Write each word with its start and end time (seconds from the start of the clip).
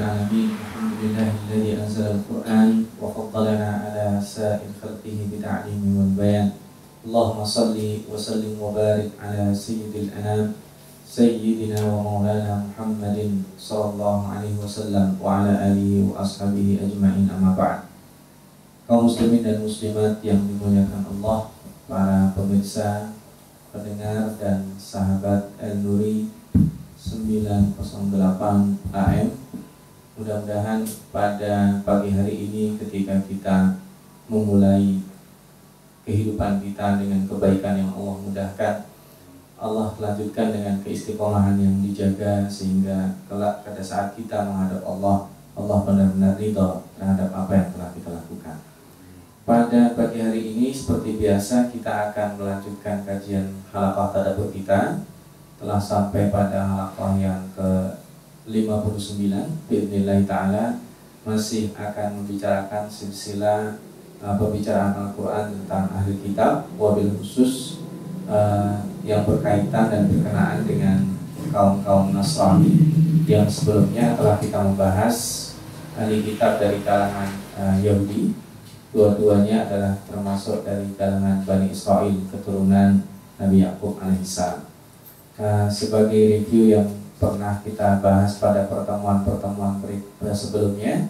العالمين 0.00 0.54
الحمد 0.54 0.94
لله 1.02 1.28
الذي 1.50 1.70
أنزل 1.82 2.06
القرآن 2.22 2.70
وفضلنا 3.02 3.68
على 3.82 4.22
سائر 4.22 4.70
خلقه 4.78 5.18
بتعليم 5.34 5.82
والبيان 5.98 6.48
اللهم 7.04 7.40
صل 7.44 7.76
وسلم 8.06 8.54
وبارك 8.62 9.10
على 9.18 9.50
سيد 9.50 9.90
الأنام 9.90 10.54
سيدنا 11.04 11.82
ومولانا 11.82 12.70
محمد 12.70 13.18
صلى 13.58 13.86
الله 13.90 14.18
عليه 14.30 14.54
وسلم 14.62 15.18
وعلى 15.18 15.52
آله 15.68 15.92
وأصحابه 16.06 16.68
أجمعين 16.86 17.26
أما 17.34 17.52
بعد 17.58 17.80
kaum 18.86 19.10
muslimin 19.10 19.42
dan 19.42 19.58
muslimat 19.58 20.22
yang 20.22 20.38
dimuliakan 20.46 21.02
Allah, 21.18 21.50
para 21.90 22.30
pemirsa, 22.38 23.10
pendengar 23.74 24.38
dan 24.38 24.70
sahabat 24.78 25.50
El 25.58 25.82
Nuri 25.82 26.30
908 26.94 27.74
AM 28.94 29.28
Mudah-mudahan 30.15 30.79
pada 31.11 31.83
pagi 31.83 32.15
hari 32.15 32.47
ini 32.47 32.79
ketika 32.79 33.19
kita 33.27 33.75
memulai 34.31 35.03
kehidupan 36.07 36.63
kita 36.63 37.03
dengan 37.03 37.27
kebaikan 37.27 37.75
yang 37.75 37.91
Allah 37.91 38.15
mudahkan 38.23 38.75
Allah 39.59 39.91
lanjutkan 39.99 40.55
dengan 40.55 40.79
keistiqomahan 40.83 41.59
yang 41.59 41.83
dijaga 41.83 42.47
sehingga 42.47 43.11
kelak 43.27 43.63
pada 43.67 43.83
saat 43.83 44.15
kita 44.15 44.47
menghadap 44.47 44.83
Allah 44.87 45.27
Allah 45.55 45.77
benar-benar 45.87 46.39
ridho 46.39 46.83
terhadap 46.99 47.31
apa 47.31 47.51
yang 47.51 47.67
telah 47.75 47.89
kita 47.95 48.09
lakukan. 48.15 48.57
Pada 49.43 49.81
pagi 49.99 50.19
hari 50.19 50.41
ini 50.55 50.71
seperti 50.75 51.15
biasa 51.19 51.75
kita 51.75 52.11
akan 52.11 52.39
melanjutkan 52.39 53.03
kajian 53.03 53.51
halaqah 53.71 54.15
tadabbur 54.15 54.47
kita. 54.51 54.99
Telah 55.55 55.79
sampai 55.79 56.27
pada 56.31 56.67
halaqah 56.67 57.15
yang 57.15 57.39
ke 57.55 57.99
59 58.45 59.65
Bismillah 59.65 60.21
ta'ala 60.21 60.77
masih 61.25 61.73
akan 61.73 62.21
membicarakan 62.21 62.85
silsilah 62.85 63.81
uh, 64.21 64.37
pembicaraan 64.37 64.93
Al-Quran 64.93 65.49
tentang 65.49 65.89
ahli 65.89 66.13
kitab 66.21 66.69
wabil 66.77 67.09
khusus 67.17 67.81
uh, 68.29 68.85
yang 69.01 69.25
berkaitan 69.25 69.89
dan 69.89 70.05
berkenaan 70.05 70.61
dengan 70.61 71.17
kaum-kaum 71.49 72.13
Nasrani 72.13 72.85
yang 73.25 73.49
sebelumnya 73.49 74.13
telah 74.13 74.37
kita 74.37 74.61
membahas 74.61 75.17
ahli 75.97 76.21
kitab 76.21 76.61
dari 76.61 76.85
kalangan 76.85 77.33
uh, 77.57 77.81
Yahudi 77.81 78.37
dua-duanya 78.93 79.65
adalah 79.65 79.97
termasuk 80.05 80.61
dari 80.61 80.93
kalangan 80.93 81.41
Bani 81.41 81.73
Israel 81.73 82.13
keturunan 82.29 83.01
Nabi 83.41 83.65
Yakub 83.65 83.97
alaihissalam. 83.97 84.69
Uh, 85.35 85.67
sebagai 85.67 86.39
review 86.39 86.71
yang 86.71 86.87
pernah 87.15 87.63
kita 87.63 88.03
bahas 88.03 88.37
pada 88.37 88.67
pertemuan-pertemuan 88.67 89.79
sebelumnya, 90.35 91.07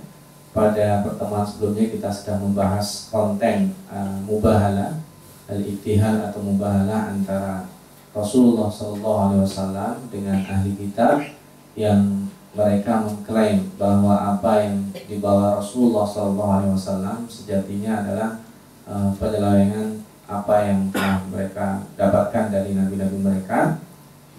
pada 0.53 1.01
pertemuan 1.03 1.43
sebelumnya 1.43 1.85
kita 1.91 2.09
sudah 2.13 2.37
membahas 2.39 3.09
konten 3.09 3.73
uh, 3.89 4.17
mubahala 4.23 5.01
al-ittihad 5.49 6.31
atau 6.31 6.41
mubahala 6.41 7.11
antara 7.13 7.67
Rasulullah 8.15 8.71
SAW 8.71 10.07
dengan 10.07 10.39
ahli 10.47 10.71
kitab 10.79 11.27
yang 11.75 12.31
mereka 12.55 13.03
mengklaim 13.03 13.67
bahwa 13.75 14.39
apa 14.39 14.63
yang 14.63 14.87
dibawa 15.11 15.59
Rasulullah 15.59 16.07
SAW 16.07 17.27
sejatinya 17.27 18.07
adalah 18.07 18.39
uh, 18.87 19.11
penyelewengan 19.19 19.99
apa 20.25 20.55
yang 20.63 20.89
telah 20.89 21.19
mereka 21.27 21.83
dapatkan 21.99 22.55
dari 22.55 22.71
nabi-nabi 22.71 23.17
mereka. 23.19 23.83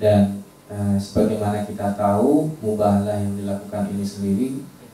Dan 0.01 0.46
uh, 0.71 0.97
sebagaimana 0.99 1.67
kita 1.67 1.95
tahu 1.95 2.51
mubahalah 2.63 3.19
yang 3.19 3.35
dilakukan 3.39 3.91
ini 3.93 4.05
sendiri 4.07 4.49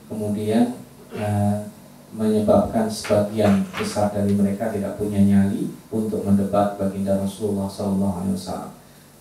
kemudian 0.07 0.77
uh, 1.15 1.65
menyebabkan 2.13 2.85
sebagian 2.85 3.65
besar 3.73 4.13
dari 4.13 4.37
mereka 4.37 4.69
tidak 4.69 5.01
punya 5.01 5.17
nyali 5.17 5.73
untuk 5.89 6.21
mendebat 6.21 6.77
baginda 6.77 7.17
Rasulullah 7.17 7.65
SAW. 7.65 8.69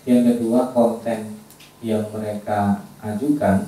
Yang 0.05 0.37
kedua 0.37 0.77
konten 0.77 1.41
yang 1.81 2.05
mereka 2.13 2.85
ajukan 3.01 3.65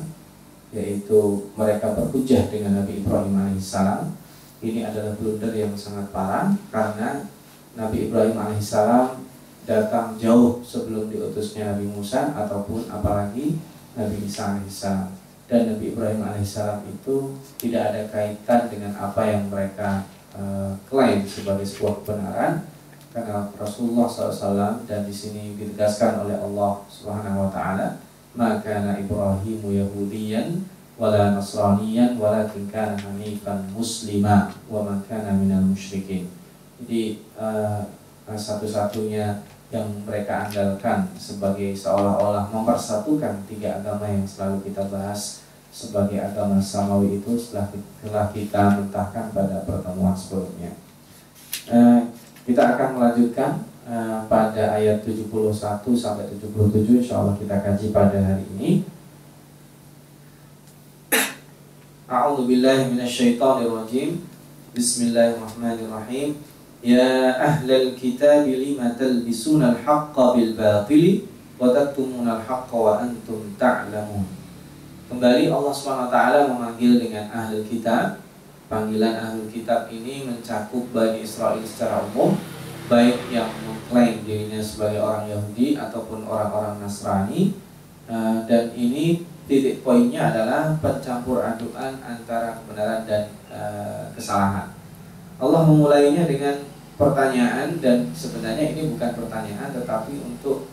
yaitu 0.75 1.49
mereka 1.55 1.95
berhujah 1.95 2.51
dengan 2.51 2.83
Nabi 2.83 3.01
Ibrahim 3.01 3.35
alaihissalam 3.39 4.13
ini 4.59 4.83
adalah 4.83 5.15
blunder 5.15 5.55
yang 5.55 5.73
sangat 5.79 6.11
parah 6.11 6.51
karena 6.75 7.31
Nabi 7.79 8.11
Ibrahim 8.11 8.35
alaihissalam 8.35 9.23
datang 9.65 10.17
jauh 10.21 10.61
sebelum 10.61 11.09
diutusnya 11.09 11.73
Nabi 11.73 11.89
Musa 11.89 12.37
ataupun 12.37 12.89
apalagi 12.89 13.57
Nabi 13.97 14.17
Isa 14.25 14.57
alaihissalam 14.57 15.09
dan 15.49 15.61
Nabi 15.73 15.93
Ibrahim 15.93 16.21
alaihissalam 16.21 16.85
itu 16.89 17.37
tidak 17.57 17.93
ada 17.93 18.03
kaitan 18.13 18.69
dengan 18.69 18.93
apa 18.97 19.25
yang 19.25 19.49
mereka 19.49 20.05
uh, 20.37 20.77
klaim 20.89 21.25
sebagai 21.25 21.65
sebuah 21.65 22.05
kebenaran 22.05 22.69
karena 23.15 23.47
Rasulullah 23.55 24.11
SAW 24.11 24.85
dan 24.91 25.07
di 25.07 25.15
sini 25.15 25.55
ditegaskan 25.55 26.27
oleh 26.27 26.35
Allah 26.35 26.83
Subhanahu 26.91 27.47
Wa 27.47 27.51
Taala 27.55 27.89
maka 28.35 28.99
Ibrahimu 28.99 29.71
Yahudiyan 29.71 30.67
wala 30.99 31.35
Nasraniyan 31.39 32.19
walakin 32.19 32.67
kana 32.71 32.99
hanifan 32.99 33.67
muslima 33.71 34.51
wa 34.67 34.83
man 34.83 34.99
kana 35.07 35.35
minal 35.35 35.63
musyrikin. 35.63 36.27
Jadi 36.83 37.23
uh, 37.39 37.87
satu-satunya 38.27 39.43
yang 39.75 39.91
mereka 40.07 40.47
andalkan 40.47 41.11
sebagai 41.19 41.75
seolah-olah 41.75 42.47
mempersatukan 42.55 43.43
tiga 43.51 43.83
agama 43.83 44.07
yang 44.07 44.23
selalu 44.23 44.71
kita 44.71 44.87
bahas 44.87 45.43
sebagai 45.75 46.23
agama 46.23 46.63
samawi 46.63 47.19
itu 47.19 47.35
setelah 47.35 47.75
telah 47.99 48.31
kita 48.31 48.79
mentahkan 48.79 49.35
pada 49.35 49.67
pertemuan 49.67 50.15
sebelumnya. 50.15 50.79
Uh, 51.67 52.07
kita 52.47 52.79
akan 52.79 53.03
melanjutkan 53.03 53.67
uh, 53.91 54.23
pada 54.31 54.79
ayat 54.79 55.03
71 55.03 55.27
sampai 55.99 56.31
77 56.31 57.03
insya 57.03 57.19
Allah 57.19 57.35
kita 57.35 57.59
kaji 57.59 57.91
pada 57.91 58.19
hari 58.23 58.47
ini. 58.55 58.87
A'udzu. 62.07 62.47
Bismillahirrahmanirrahim. 64.75 66.54
Lima 66.85 67.33
talbisuna 68.93 69.73
al-haqqa 69.73 70.37
bil 70.37 70.53
batili 70.53 71.25
wa 71.57 71.73
taktumuna 71.73 72.37
al-haqqa 72.37 72.77
wa 72.77 73.01
antum 73.01 73.57
ta'lamun. 73.57 74.29
Kembali 75.09 75.49
Allah 75.49 75.73
SWT 75.73 76.17
memanggil 76.53 77.01
dengan 77.01 77.33
ahli 77.33 77.65
kitab. 77.65 78.21
Panggilan 78.69 79.17
ahli 79.17 79.49
kitab 79.49 79.89
ini 79.89 80.29
mencakup 80.29 80.93
Bani 80.93 81.25
Israel 81.25 81.65
secara 81.65 82.05
umum 82.05 82.37
Baik 82.85 83.33
yang 83.33 83.49
mengklaim 83.65 84.21
dirinya 84.29 84.61
sebagai 84.61 85.01
orang 85.01 85.25
Yahudi 85.25 85.81
ataupun 85.81 86.29
orang-orang 86.29 86.85
Nasrani. 86.85 87.57
Dan 88.45 88.77
ini 88.77 89.25
titik 89.49 89.81
poinnya 89.81 90.29
adalah 90.29 90.77
pencampur 90.85 91.41
adukan 91.41 91.97
antara 92.05 92.61
kebenaran 92.61 93.09
dan 93.09 93.33
kesalahan. 94.13 94.69
Allah 95.41 95.65
memulainya 95.65 96.29
dengan 96.29 96.74
pertanyaan 96.95 97.83
dan 97.83 98.11
sebenarnya 98.15 98.75
ini 98.75 98.95
bukan 98.95 99.11
pertanyaan 99.19 99.75
tetapi 99.75 100.15
untuk 100.23 100.71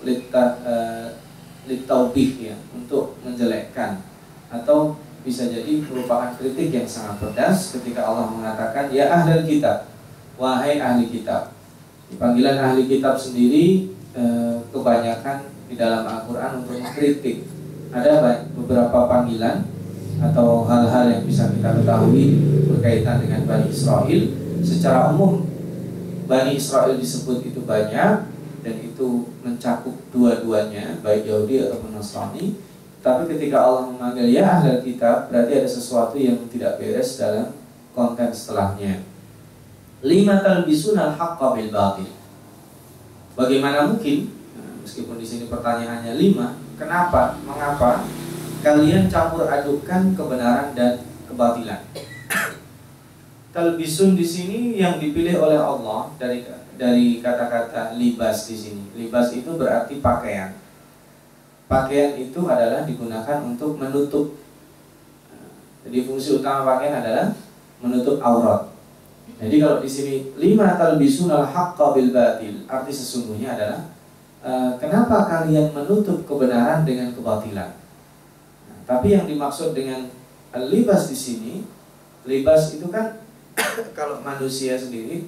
litaubih 1.66 2.32
ya 2.38 2.56
untuk 2.74 3.18
menjelekkan. 3.26 4.02
Atau 4.52 5.00
bisa 5.22 5.46
jadi 5.48 5.86
merupakan 5.86 6.34
kritik 6.34 6.74
yang 6.74 6.88
sangat 6.90 7.22
pedas 7.22 7.78
ketika 7.78 8.02
Allah 8.10 8.26
mengatakan 8.30 8.90
ya 8.90 9.06
ahli 9.14 9.46
kitab 9.46 9.86
wahai 10.42 10.82
ahli 10.82 11.06
kitab. 11.14 11.54
Panggilan 12.18 12.58
ahli 12.60 12.90
kitab 12.90 13.16
sendiri 13.16 13.94
e, 14.12 14.24
kebanyakan 14.74 15.48
di 15.70 15.80
dalam 15.80 16.04
Al-Quran 16.04 16.66
untuk 16.66 16.82
mengkritik. 16.82 17.48
Ada 17.94 18.44
beberapa 18.58 19.08
panggilan 19.08 19.64
atau 20.20 20.68
hal-hal 20.68 21.06
yang 21.08 21.24
bisa 21.24 21.48
kita 21.54 21.82
ketahui 21.82 22.40
berkaitan 22.68 23.24
dengan 23.24 23.48
Bani 23.48 23.68
Israel. 23.72 24.22
Secara 24.62 25.14
umum 25.16 25.51
Bani 26.26 26.58
Israel 26.58 26.98
disebut 26.98 27.46
itu 27.46 27.62
banyak 27.64 28.28
dan 28.62 28.76
itu 28.78 29.26
mencakup 29.42 29.94
dua-duanya 30.14 31.02
baik 31.02 31.26
Yahudi 31.26 31.66
ataupun 31.66 31.98
Nasrani 31.98 32.58
tapi 33.02 33.26
ketika 33.34 33.66
Allah 33.66 33.90
memanggil 33.90 34.30
ya 34.30 34.46
ahli 34.46 34.78
kitab 34.86 35.34
berarti 35.34 35.58
ada 35.58 35.70
sesuatu 35.70 36.14
yang 36.22 36.38
tidak 36.54 36.78
beres 36.78 37.18
dalam 37.18 37.50
konten 37.98 38.30
setelahnya. 38.30 39.02
Lima 40.06 40.46
talbisun 40.46 41.02
al 41.02 41.18
bil 41.18 41.70
batil. 41.74 42.10
Bagaimana 43.34 43.90
mungkin 43.90 44.30
nah, 44.54 44.86
meskipun 44.86 45.18
di 45.18 45.26
sini 45.26 45.50
pertanyaannya 45.50 46.14
lima, 46.14 46.62
kenapa? 46.78 47.42
Mengapa 47.42 48.06
kalian 48.62 49.10
campur 49.10 49.50
adukkan 49.50 50.14
kebenaran 50.14 50.78
dan 50.78 51.02
kebatilan? 51.26 51.82
Talbisun 53.52 54.16
di 54.16 54.24
sini 54.24 54.80
yang 54.80 54.96
dipilih 54.96 55.44
oleh 55.44 55.60
Allah 55.60 56.08
dari 56.16 56.48
dari 56.80 57.20
kata-kata 57.20 58.00
libas 58.00 58.48
di 58.48 58.56
sini. 58.56 58.84
Libas 58.96 59.36
itu 59.36 59.52
berarti 59.60 60.00
pakaian 60.00 60.56
pakaian 61.72 62.20
itu 62.20 62.42
adalah 62.52 62.84
digunakan 62.84 63.40
untuk 63.48 63.80
menutup. 63.80 64.36
Jadi 65.88 66.04
fungsi 66.04 66.36
utama 66.36 66.76
pakaian 66.76 67.00
adalah 67.00 67.32
menutup 67.80 68.20
aurat. 68.20 68.68
Jadi 69.40 69.56
kalau 69.64 69.80
di 69.80 69.88
sini 69.88 70.16
lima 70.36 70.76
talbisunal 70.76 71.48
haqqa 71.48 71.96
bil 71.96 72.12
batil, 72.12 72.68
arti 72.68 72.92
sesungguhnya 72.92 73.56
adalah 73.56 73.82
uh, 74.44 74.72
kenapa 74.76 75.26
kalian 75.26 75.72
menutup 75.72 76.28
kebenaran 76.28 76.84
dengan 76.84 77.16
kebatilan? 77.16 77.72
Nah, 78.68 78.80
tapi 78.86 79.16
yang 79.16 79.26
dimaksud 79.26 79.72
dengan 79.72 80.12
libas 80.68 81.08
di 81.10 81.18
sini, 81.18 81.54
libas 82.28 82.76
itu 82.76 82.86
kan 82.92 83.21
kalau 83.98 84.20
manusia 84.22 84.76
sendiri 84.76 85.28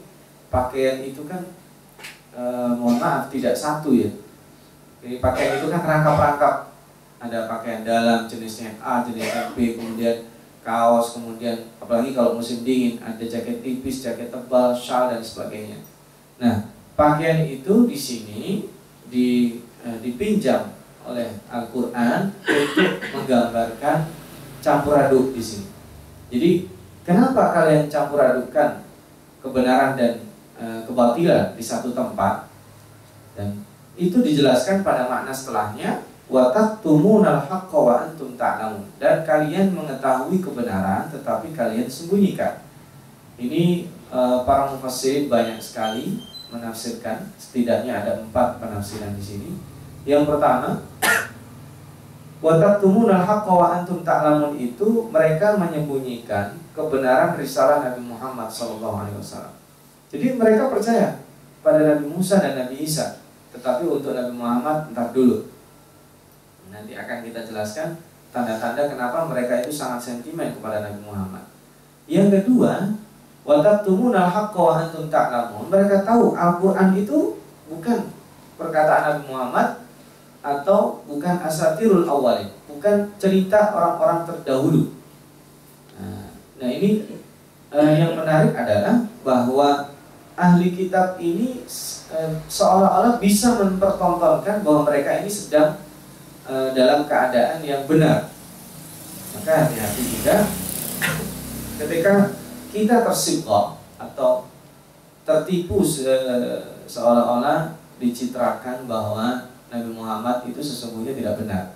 pakaian 0.54 1.02
itu 1.02 1.26
kan 1.26 1.42
uh, 2.38 2.72
mohon 2.78 3.02
maaf 3.02 3.34
tidak 3.34 3.58
satu 3.58 3.94
ya. 3.94 4.10
Jadi 5.04 5.20
pakaian 5.20 5.60
itu 5.60 5.68
kan 5.74 5.82
rangkap-rangkap. 5.84 6.56
Ada 7.24 7.48
pakaian 7.48 7.88
dalam 7.88 8.28
jenisnya 8.28 8.76
A, 8.84 9.00
jenisnya 9.00 9.56
B, 9.56 9.80
kemudian 9.80 10.28
kaos, 10.60 11.16
kemudian 11.16 11.56
apalagi 11.80 12.12
kalau 12.12 12.36
musim 12.36 12.68
dingin 12.68 13.00
ada 13.00 13.24
jaket 13.24 13.64
tipis, 13.64 14.04
jaket 14.04 14.28
tebal, 14.28 14.76
shawl 14.76 15.12
dan 15.12 15.24
sebagainya. 15.24 15.80
Nah, 16.40 16.68
pakaian 17.00 17.48
itu 17.48 17.88
di 17.88 17.96
sini 17.96 18.68
di, 19.08 19.60
eh, 19.88 19.98
dipinjam 20.04 20.76
oleh 21.04 21.32
Al-Qur'an 21.48 22.32
untuk 22.44 22.92
menggambarkan 23.12 24.08
campur 24.64 24.96
aduk 25.00 25.36
di 25.36 25.44
sini. 25.44 25.68
Jadi, 26.28 26.52
kenapa 27.04 27.56
kalian 27.56 27.92
campur 27.92 28.20
adukkan 28.20 28.84
kebenaran 29.44 29.96
dan 30.00 30.24
eh, 30.60 30.80
kebatilan 30.88 31.54
di 31.56 31.64
satu 31.64 31.92
tempat? 31.92 32.48
Dan 33.38 33.64
itu 33.94 34.24
dijelaskan 34.24 34.82
pada 34.82 35.06
makna 35.06 35.30
setelahnya 35.30 36.04
Wataktumunal 36.34 37.46
haqqa 37.52 37.78
wa 37.78 37.94
antum 38.00 38.40
ta'lamun 38.40 38.88
dan 38.96 39.28
kalian 39.28 39.76
mengetahui 39.76 40.40
kebenaran 40.40 41.12
tetapi 41.12 41.52
kalian 41.52 41.86
sembunyikan. 41.86 42.64
Ini 43.36 43.92
e, 44.08 44.20
para 44.48 44.72
mufassir 44.72 45.28
banyak 45.28 45.60
sekali 45.60 46.24
menafsirkan, 46.48 47.28
setidaknya 47.36 48.02
ada 48.02 48.12
empat 48.24 48.58
penafsiran 48.58 49.12
di 49.20 49.22
sini. 49.22 49.52
Yang 50.08 50.32
pertama, 50.32 50.82
Wataktumunal 52.44 53.24
haqqa 53.24 53.48
wa 53.56 53.68
antum 53.80 54.04
ta'lamun 54.04 54.60
itu 54.60 55.08
mereka 55.08 55.56
menyembunyikan 55.56 56.60
kebenaran 56.76 57.40
risalah 57.40 57.88
Nabi 57.88 58.04
Muhammad 58.04 58.52
SAW. 58.52 59.08
Jadi 60.12 60.36
mereka 60.36 60.68
percaya 60.68 61.24
pada 61.64 61.80
Nabi 61.88 62.12
Musa 62.12 62.44
dan 62.44 62.60
Nabi 62.60 62.84
Isa, 62.84 63.24
tetapi 63.56 63.88
untuk 63.88 64.12
Nabi 64.12 64.36
Muhammad 64.36 64.92
entar 64.92 65.16
dulu 65.16 65.54
Nanti 66.74 66.98
akan 66.98 67.22
kita 67.22 67.46
jelaskan 67.46 68.02
tanda-tanda 68.34 68.90
kenapa 68.90 69.30
mereka 69.30 69.62
itu 69.62 69.70
sangat 69.70 70.02
sentimen 70.02 70.58
kepada 70.58 70.82
Nabi 70.82 71.06
Muhammad. 71.06 71.46
Yang 72.10 72.42
kedua, 72.42 72.98
wataktumunal 73.46 74.26
haqqa 74.26 74.58
wa 74.58 74.74
antum 74.82 75.06
ta'lamun. 75.06 75.70
Mereka 75.70 76.02
tahu 76.02 76.34
Al-Qur'an 76.34 76.98
itu 76.98 77.38
bukan 77.70 78.10
perkataan 78.58 79.22
Nabi 79.22 79.22
Muhammad 79.30 79.83
atau 80.44 81.02
bukan 81.08 81.40
asatirul 81.40 82.04
awalin, 82.04 82.52
bukan 82.68 83.10
cerita 83.16 83.72
orang-orang 83.72 84.28
terdahulu. 84.28 84.92
Nah, 85.96 86.36
nah 86.60 86.70
ini 86.70 87.08
eh, 87.72 87.92
yang 87.96 88.20
menarik 88.20 88.52
adalah 88.52 89.08
bahwa 89.24 89.96
ahli 90.36 90.76
kitab 90.76 91.16
ini 91.16 91.64
eh, 92.12 92.32
seolah-olah 92.52 93.24
bisa 93.24 93.56
mempertontonkan 93.56 94.68
bahwa 94.68 94.84
mereka 94.84 95.24
ini 95.24 95.32
sedang 95.32 95.80
e, 96.48 96.54
dalam 96.76 97.08
keadaan 97.08 97.64
yang 97.64 97.84
benar. 97.88 98.32
Maka 99.34 99.66
hati-hati 99.66 100.04
juga 100.04 100.36
ketika 101.82 102.14
kita 102.70 102.96
tersibuk 103.02 103.80
atau 103.98 104.48
tertipu 105.24 105.82
se 105.82 106.12
seolah-olah 106.86 107.80
dicitrakan 107.98 108.86
bahwa 108.86 109.53
Nabi 109.74 109.90
Muhammad 109.90 110.46
itu 110.46 110.62
sesungguhnya 110.62 111.18
tidak 111.18 111.42
benar. 111.42 111.74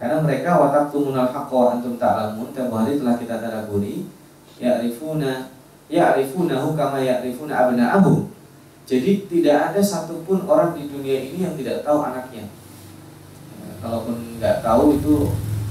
Karena 0.00 0.24
mereka 0.24 0.56
watak 0.56 0.88
tumunal 0.88 1.28
haqqa 1.28 1.76
antum 1.76 2.00
ta'lamun 2.00 2.56
tempoh 2.56 2.80
hari 2.80 2.96
telah 2.96 3.20
kita 3.20 3.36
tadaburi 3.36 4.08
ya'rifuna 4.56 5.52
ya'rifunahu 5.92 6.72
kama 6.72 7.04
ya'rifuna 7.04 7.52
abna'ahum. 7.52 8.32
Jadi 8.88 9.28
tidak 9.28 9.70
ada 9.70 9.80
satupun 9.84 10.48
orang 10.48 10.72
di 10.72 10.88
dunia 10.88 11.20
ini 11.28 11.44
yang 11.44 11.52
tidak 11.60 11.84
tahu 11.84 12.00
anaknya 12.00 12.48
kalaupun 13.80 14.40
nggak 14.40 14.60
tahu 14.64 14.96
itu 14.96 15.14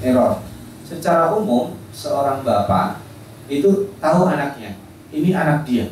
error. 0.05 0.41
Secara 0.85 1.33
umum 1.33 1.77
seorang 1.93 2.41
bapak 2.41 3.01
itu 3.49 3.93
tahu 4.01 4.29
anaknya, 4.29 4.77
ini 5.13 5.33
anak 5.33 5.65
dia. 5.65 5.89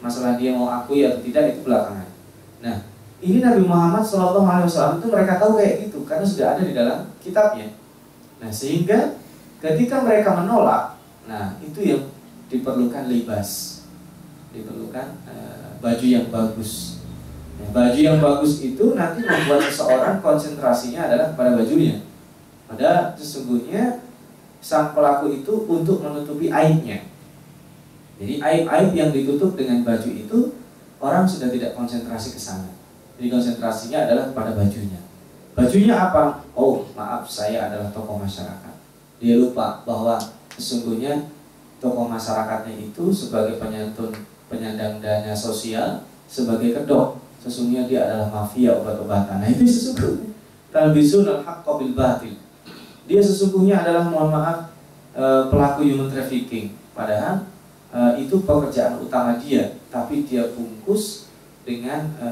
Masalah 0.00 0.40
dia 0.40 0.56
mau 0.56 0.68
akui 0.72 1.04
atau 1.04 1.20
tidak 1.20 1.56
itu 1.56 1.60
belakangan. 1.68 2.08
Nah, 2.64 2.87
ini 3.18 3.42
Nabi 3.42 3.66
Muhammad 3.66 4.06
SAW 4.06 5.02
itu 5.02 5.06
mereka 5.10 5.42
tahu 5.42 5.58
kayak 5.58 5.90
gitu 5.90 6.06
karena 6.06 6.22
sudah 6.22 6.46
ada 6.54 6.62
di 6.62 6.74
dalam 6.74 6.98
kitabnya. 7.18 7.74
Nah, 8.38 8.50
sehingga 8.54 9.18
ketika 9.58 10.06
mereka 10.06 10.38
menolak, 10.38 10.94
nah 11.26 11.58
itu 11.58 11.82
yang 11.82 12.02
diperlukan 12.46 13.10
libas, 13.10 13.82
diperlukan 14.54 15.26
uh, 15.26 15.74
baju 15.82 16.06
yang 16.06 16.30
bagus, 16.30 17.02
baju 17.74 17.98
yang 17.98 18.22
bagus 18.22 18.62
itu 18.62 18.94
nanti 18.94 19.26
membuat 19.26 19.66
seseorang 19.66 20.22
konsentrasinya 20.22 21.10
adalah 21.10 21.34
pada 21.34 21.58
bajunya. 21.58 22.06
Pada 22.70 23.18
sesungguhnya 23.18 24.06
sang 24.62 24.94
pelaku 24.94 25.42
itu 25.42 25.66
untuk 25.66 26.06
menutupi 26.06 26.54
aibnya. 26.54 27.02
Jadi 28.18 28.38
aib-aib 28.38 28.90
yang 28.94 29.10
ditutup 29.10 29.58
dengan 29.58 29.82
baju 29.82 30.10
itu 30.10 30.54
orang 31.02 31.26
sudah 31.26 31.50
tidak 31.50 31.74
konsentrasi 31.74 32.34
ke 32.34 32.38
sana. 32.38 32.77
Jadi 33.18 33.34
konsentrasinya 33.34 34.06
adalah 34.06 34.30
pada 34.30 34.54
bajunya. 34.54 35.02
Bajunya 35.58 35.98
apa? 35.98 36.46
Oh, 36.54 36.86
maaf 36.94 37.26
saya 37.26 37.66
adalah 37.66 37.90
tokoh 37.90 38.14
masyarakat. 38.22 38.74
Dia 39.18 39.42
lupa 39.42 39.82
bahwa 39.82 40.14
sesungguhnya 40.54 41.26
tokoh 41.82 42.06
masyarakatnya 42.06 42.78
itu 42.78 43.10
sebagai 43.10 43.58
penyantun 43.58 44.14
penyandang 44.46 45.02
dana 45.02 45.34
sosial, 45.34 46.06
sebagai 46.30 46.78
kedok, 46.78 47.18
sesungguhnya 47.42 47.90
dia 47.90 48.06
adalah 48.06 48.30
mafia 48.30 48.78
obat-obatan. 48.78 49.42
Nah 49.42 49.50
itu 49.50 49.66
sesungguhnya 49.66 50.30
talbisun 50.70 51.26
al-haqqa 51.26 51.72
bil 51.74 51.94
batil. 51.98 52.34
Dia 53.10 53.18
sesungguhnya 53.18 53.82
adalah 53.82 54.06
mohon 54.06 54.30
maaf 54.30 54.70
e, 55.10 55.24
pelaku 55.50 55.90
human 55.90 56.06
trafficking. 56.06 56.76
Padahal 56.94 57.50
e, 57.90 58.22
itu 58.22 58.46
pekerjaan 58.46 59.02
utama 59.02 59.40
dia, 59.42 59.74
tapi 59.90 60.22
dia 60.22 60.46
bungkus 60.54 61.26
dengan 61.66 62.14
e, 62.20 62.28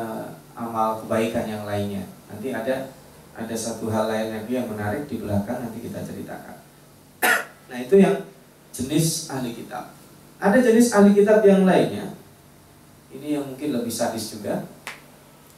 amal 0.56 1.04
kebaikan 1.04 1.44
yang 1.44 1.62
lainnya. 1.68 2.08
Nanti 2.32 2.50
ada 2.50 2.90
ada 3.36 3.54
satu 3.54 3.92
hal 3.92 4.08
lain 4.08 4.32
lagi 4.32 4.52
yang 4.56 4.66
menarik 4.66 5.04
di 5.04 5.20
belakang 5.20 5.60
nanti 5.60 5.78
kita 5.84 6.00
ceritakan. 6.00 6.56
Nah 7.66 7.82
itu 7.82 7.98
yang 7.98 8.24
jenis 8.72 9.28
ahli 9.28 9.52
kitab. 9.52 9.92
Ada 10.40 10.62
jenis 10.62 10.94
ahli 10.96 11.12
kitab 11.12 11.42
yang 11.44 11.66
lainnya. 11.66 12.14
Ini 13.10 13.36
yang 13.36 13.44
mungkin 13.44 13.74
lebih 13.74 13.90
sadis 13.90 14.38
juga 14.38 14.62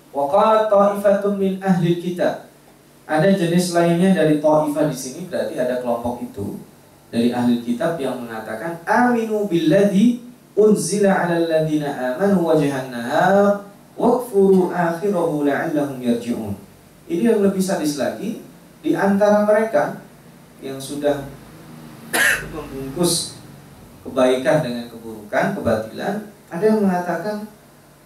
Waqala 0.08 0.72
ta'ifatun 0.72 1.36
min 1.36 1.52
ahli 1.60 2.00
kitab. 2.00 2.48
Ada 3.04 3.28
jenis 3.32 3.76
lainnya 3.76 4.16
dari 4.16 4.40
ta'ifah 4.40 4.88
di 4.88 4.96
sini 4.96 5.20
berarti 5.28 5.56
ada 5.56 5.80
kelompok 5.80 6.24
itu 6.24 6.60
dari 7.08 7.32
ahli 7.32 7.64
kitab 7.64 7.96
yang 7.96 8.20
mengatakan 8.20 8.84
aminu 8.84 9.48
billadhi 9.48 10.20
unzila 10.52 11.24
'alal 11.24 11.48
ladina 11.48 11.88
amanu 12.16 12.52
nahar 12.92 13.67
waqfuru 14.38 14.70
akhirahu 14.70 15.42
la'allahum 15.42 15.98
yarji'un. 15.98 16.54
Ini 17.10 17.34
yang 17.34 17.40
lebih 17.42 17.60
sadis 17.62 17.98
lagi 17.98 18.38
di 18.84 18.94
antara 18.94 19.42
mereka 19.42 19.98
yang 20.62 20.78
sudah 20.78 21.26
membungkus 22.54 23.40
kebaikan 24.06 24.62
dengan 24.62 24.86
keburukan, 24.86 25.58
kebatilan, 25.58 26.14
ada 26.48 26.64
yang 26.64 26.80
mengatakan 26.86 27.44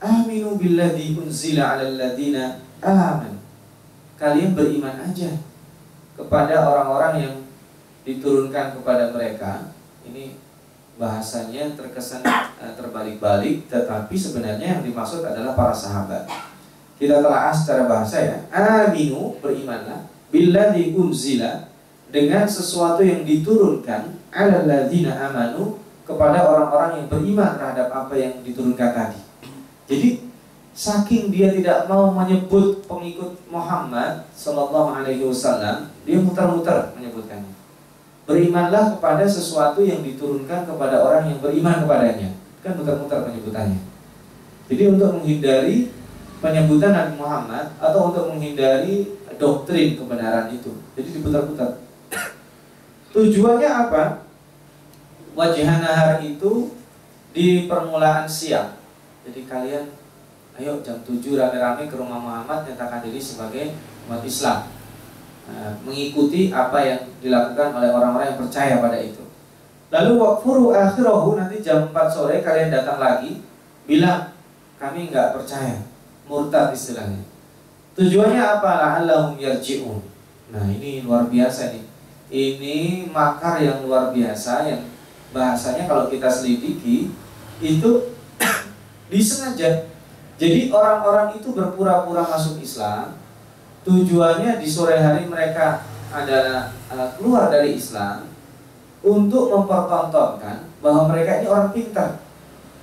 Aminu 0.03 0.59
billadhi 0.59 1.15
unzila 1.15 1.79
ala 1.79 1.87
alladhina 1.87 2.59
aman. 2.83 3.39
Kalian 4.19 4.55
beriman 4.59 4.99
aja 4.99 5.31
kepada 6.19 6.67
orang-orang 6.67 7.15
yang 7.23 7.35
diturunkan 8.03 8.75
kepada 8.79 9.15
mereka. 9.15 9.71
Ini 10.03 10.35
bahasanya 11.01 11.73
terkesan 11.73 12.21
uh, 12.27 12.73
terbalik-balik, 12.77 13.69
tetapi 13.69 14.15
sebenarnya 14.15 14.79
yang 14.79 14.83
dimaksud 14.85 15.25
adalah 15.25 15.57
para 15.57 15.73
sahabat. 15.73 16.29
Kita 17.01 17.19
telah 17.19 17.51
secara 17.51 17.91
bahasa 17.91 18.17
ya. 18.23 18.37
Aminu 18.53 19.35
berimanlah 19.43 20.07
billadhi 20.31 20.95
unzila 20.95 21.69
dengan 22.13 22.45
sesuatu 22.47 23.03
yang 23.03 23.25
diturunkan 23.25 24.21
ala 24.33 24.65
alladhina 24.65 25.17
amanu 25.29 25.81
kepada 26.05 26.45
orang-orang 26.45 27.03
yang 27.03 27.09
beriman 27.09 27.51
terhadap 27.57 27.89
apa 27.91 28.15
yang 28.17 28.39
diturunkan 28.45 28.91
tadi. 28.93 29.21
Jadi 29.89 30.09
saking 30.73 31.33
dia 31.33 31.53
tidak 31.53 31.89
mau 31.89 32.13
menyebut 32.13 32.85
pengikut 32.89 33.37
Muhammad 33.49 34.25
Shallallahu 34.33 35.03
Alaihi 35.03 35.25
Wasallam, 35.25 35.93
dia 36.05 36.21
muter-muter 36.21 36.93
menyebutkannya. 36.97 37.62
Berimanlah 38.26 38.97
kepada 38.99 39.26
sesuatu 39.26 39.83
yang 39.83 40.00
diturunkan 40.07 40.67
kepada 40.67 41.02
orang 41.02 41.31
yang 41.31 41.38
beriman 41.43 41.83
kepadanya. 41.83 42.31
Kan 42.62 42.79
muter-muter 42.79 43.26
penyebutannya. 43.26 43.81
Jadi 44.71 44.83
untuk 44.88 45.19
menghindari 45.19 45.91
penyebutan 46.38 46.95
Nabi 46.95 47.12
Muhammad 47.19 47.75
atau 47.83 48.11
untuk 48.11 48.31
menghindari 48.31 49.11
doktrin 49.38 49.99
kebenaran 49.99 50.55
itu. 50.55 50.71
Jadi 50.95 51.09
diputar-putar. 51.19 51.83
Tujuannya 53.12 53.69
apa? 53.69 54.25
Wajihan 55.35 55.83
nahar 55.83 56.23
itu 56.23 56.71
di 57.33 57.67
permulaan 57.67 58.29
siang. 58.29 58.79
Jadi 59.26 59.45
kalian 59.49 59.85
ayo 60.61 60.79
jam 60.85 61.00
7 61.02 61.19
rame-rame 61.35 61.88
ke 61.88 61.97
rumah 61.97 62.21
Muhammad 62.21 62.69
nyatakan 62.69 63.02
diri 63.02 63.19
sebagai 63.19 63.73
umat 64.07 64.21
Islam. 64.23 64.69
Nah, 65.43 65.75
mengikuti 65.83 66.55
apa 66.55 66.79
yang 66.83 67.01
dilakukan 67.19 67.75
oleh 67.75 67.91
orang-orang 67.91 68.35
yang 68.35 68.41
percaya 68.41 68.79
pada 68.79 68.99
itu. 69.03 69.23
Lalu 69.93 70.13
wakfuru 70.23 70.73
akhirahu 70.73 71.37
nanti 71.37 71.61
jam 71.61 71.91
4 71.91 72.09
sore 72.09 72.41
kalian 72.41 72.73
datang 72.73 72.97
lagi 73.03 73.43
bilang 73.85 74.33
kami 74.79 75.11
nggak 75.11 75.35
percaya 75.37 75.83
murtad 76.31 76.73
istilahnya. 76.73 77.27
Tujuannya 77.99 78.41
apa? 78.41 78.71
La'allahum 78.81 79.37
yarji'un. 79.37 80.01
Nah, 80.55 80.65
ini 80.71 81.05
luar 81.05 81.29
biasa 81.29 81.75
nih 81.77 81.93
ini 82.33 83.07
makar 83.13 83.61
yang 83.61 83.85
luar 83.85 84.09
biasa 84.09 84.65
yang 84.65 84.83
bahasanya 85.37 85.85
kalau 85.85 86.09
kita 86.09 86.33
selidiki 86.33 87.13
itu 87.61 87.91
disengaja. 89.13 89.93
Jadi 90.41 90.73
orang-orang 90.73 91.37
itu 91.37 91.53
berpura-pura 91.53 92.25
masuk 92.25 92.59
Islam, 92.59 93.15
tujuannya 93.83 94.62
di 94.62 94.69
sore 94.69 94.99
hari 94.99 95.27
mereka 95.27 95.83
adalah 96.12 96.71
uh, 96.93 97.09
keluar 97.19 97.51
dari 97.51 97.79
Islam 97.79 98.29
untuk 99.03 99.51
mempertontonkan 99.51 100.71
bahwa 100.79 101.11
mereka 101.11 101.43
ini 101.43 101.47
orang 101.51 101.71
pintar. 101.75 102.23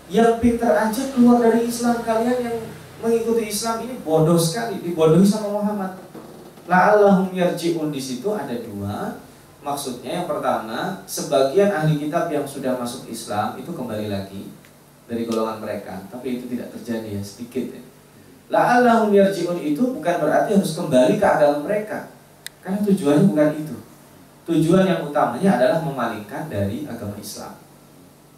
Yang 0.10 0.42
pintar 0.42 0.74
aja 0.90 1.04
keluar 1.14 1.38
dari 1.40 1.70
Islam 1.70 2.02
kalian 2.02 2.38
yang 2.42 2.58
mengikuti 3.00 3.48
Islam 3.48 3.86
ini 3.86 4.02
bodoh 4.02 4.36
sekali, 4.36 4.82
dibodohi 4.82 5.24
sama 5.24 5.54
Muhammad. 5.54 6.02
La'allahum 6.66 7.32
yarji'un 7.34 7.90
di 7.90 8.02
situ 8.02 8.30
ada 8.34 8.54
dua 8.54 9.18
Maksudnya 9.60 10.24
yang 10.24 10.28
pertama, 10.28 11.04
sebagian 11.04 11.68
ahli 11.76 12.00
kitab 12.00 12.32
yang 12.32 12.48
sudah 12.48 12.80
masuk 12.80 13.12
Islam 13.12 13.60
itu 13.60 13.76
kembali 13.76 14.08
lagi 14.08 14.48
dari 15.04 15.28
golongan 15.28 15.60
mereka, 15.60 16.00
tapi 16.08 16.40
itu 16.40 16.48
tidak 16.48 16.72
terjadi 16.80 17.20
ya 17.20 17.24
sedikit 17.24 17.76
ya. 17.76 17.84
La'allahum 18.50 19.14
yarji'un 19.14 19.62
itu 19.62 19.94
bukan 19.94 20.16
berarti 20.26 20.58
harus 20.58 20.74
kembali 20.74 21.22
ke 21.22 21.26
agama 21.26 21.70
mereka. 21.70 22.10
Karena 22.66 22.82
tujuannya 22.82 23.24
bukan 23.30 23.50
itu. 23.62 23.78
Tujuan 24.50 24.90
yang 24.90 25.06
utamanya 25.06 25.62
adalah 25.62 25.80
memalingkan 25.86 26.50
dari 26.50 26.90
agama 26.90 27.14
Islam. 27.22 27.54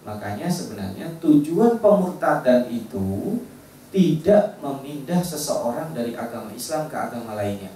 Makanya 0.03 0.51
sebenarnya 0.51 1.08
tujuan 1.24 1.80
pemurtadan 1.80 2.68
itu 2.68 3.39
tidak 3.91 4.60
memindah 4.60 5.24
seseorang 5.24 5.96
dari 5.96 6.15
agama 6.15 6.51
Islam 6.51 6.91
ke 6.91 6.96
agama 7.00 7.39
lainnya. 7.39 7.72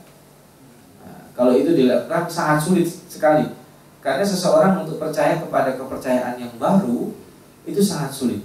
Kalau 1.36 1.52
itu 1.52 1.76
dilakukan 1.76 2.32
sangat 2.32 2.64
sulit 2.64 2.88
sekali. 2.88 3.52
Karena 4.00 4.24
seseorang 4.24 4.88
untuk 4.88 5.00
percaya 5.00 5.40
kepada 5.40 5.76
kepercayaan 5.76 6.40
yang 6.40 6.56
baru 6.56 7.12
itu 7.68 7.82
sangat 7.84 8.16
sulit. 8.16 8.42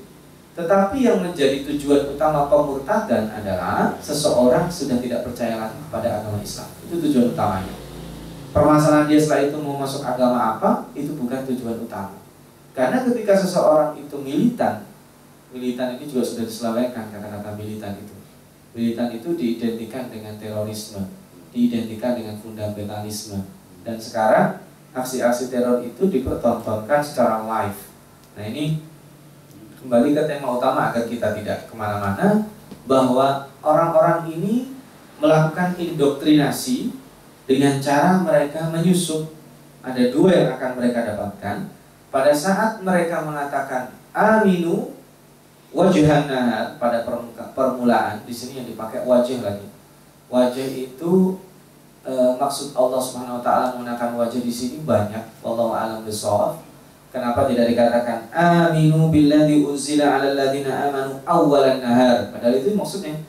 Tetapi 0.61 0.97
yang 1.01 1.25
menjadi 1.25 1.65
tujuan 1.65 2.13
utama 2.13 2.53
pemurtadan 2.53 3.33
adalah 3.33 3.97
seseorang 3.97 4.69
sudah 4.69 5.01
tidak 5.01 5.25
percaya 5.25 5.57
lagi 5.57 5.81
kepada 5.89 6.21
agama 6.21 6.37
Islam. 6.45 6.69
Itu 6.85 7.01
tujuan 7.01 7.33
utamanya. 7.33 7.75
Permasalahan 8.53 9.09
dia 9.09 9.17
setelah 9.17 9.49
itu 9.49 9.57
mau 9.57 9.81
masuk 9.81 10.05
agama 10.05 10.59
apa, 10.59 10.91
itu 10.93 11.17
bukan 11.17 11.49
tujuan 11.49 11.81
utama. 11.81 12.21
Karena 12.77 13.07
ketika 13.09 13.33
seseorang 13.41 13.97
itu 13.97 14.17
militan, 14.21 14.85
militan 15.55 15.97
ini 15.97 16.05
juga 16.05 16.29
sudah 16.29 16.45
diselewengkan 16.45 17.09
kata-kata 17.09 17.57
militan 17.57 17.97
itu. 17.97 18.15
Militan 18.77 19.09
itu 19.17 19.33
diidentikan 19.39 20.13
dengan 20.13 20.37
terorisme 20.37 21.21
diidentikan 21.51 22.15
dengan 22.15 22.39
fundamentalisme 22.39 23.43
dan 23.83 23.99
sekarang 23.99 24.63
aksi-aksi 24.95 25.51
teror 25.51 25.83
itu 25.83 26.07
dipertontonkan 26.07 27.03
secara 27.03 27.43
live 27.43 27.81
nah 28.39 28.45
ini 28.47 28.79
kembali 29.81 30.13
ke 30.13 30.23
tema 30.29 30.61
utama 30.61 30.93
agar 30.93 31.09
kita 31.09 31.33
tidak 31.33 31.65
ke 31.65 31.73
mana-mana 31.73 32.45
bahwa 32.85 33.49
orang-orang 33.65 34.29
ini 34.29 34.77
melakukan 35.17 35.73
indoktrinasi 35.81 36.93
dengan 37.49 37.81
cara 37.81 38.21
mereka 38.21 38.69
menyusup. 38.69 39.33
Ada 39.81 40.13
dua 40.13 40.31
yang 40.37 40.51
akan 40.61 40.71
mereka 40.77 41.09
dapatkan. 41.09 41.57
Pada 42.13 42.33
saat 42.37 42.85
mereka 42.85 43.25
mengatakan 43.25 43.97
aminu 44.13 44.93
wajahan 45.73 46.29
pada 46.77 47.09
permulaan 47.57 48.21
di 48.29 48.35
sini 48.35 48.61
yang 48.61 48.69
dipakai 48.69 49.09
wajah 49.09 49.41
lagi. 49.41 49.69
Wajah 50.29 50.69
itu 50.69 51.41
e, 52.05 52.13
maksud 52.37 52.77
Allah 52.77 53.01
Subhanahu 53.01 53.41
wa 53.41 53.43
taala 53.43 53.73
menggunakan 53.73 54.11
wajah 54.21 54.41
di 54.45 54.53
sini 54.53 54.85
banyak. 54.85 55.41
Wallahu 55.41 55.73
alam 55.73 56.05
bisawab 56.05 56.70
kenapa 57.11 57.51
tidak 57.51 57.75
dikatakan 57.75 58.31
aminu 58.31 59.11
billadzi 59.11 59.67
unzila 59.67 60.19
'alal 60.19 60.35
ladzina 60.39 60.91
amanu 60.91 61.19
awwalan 61.27 61.83
nahar 61.83 62.31
padahal 62.31 62.57
itu 62.57 62.75
maksudnya 62.75 63.21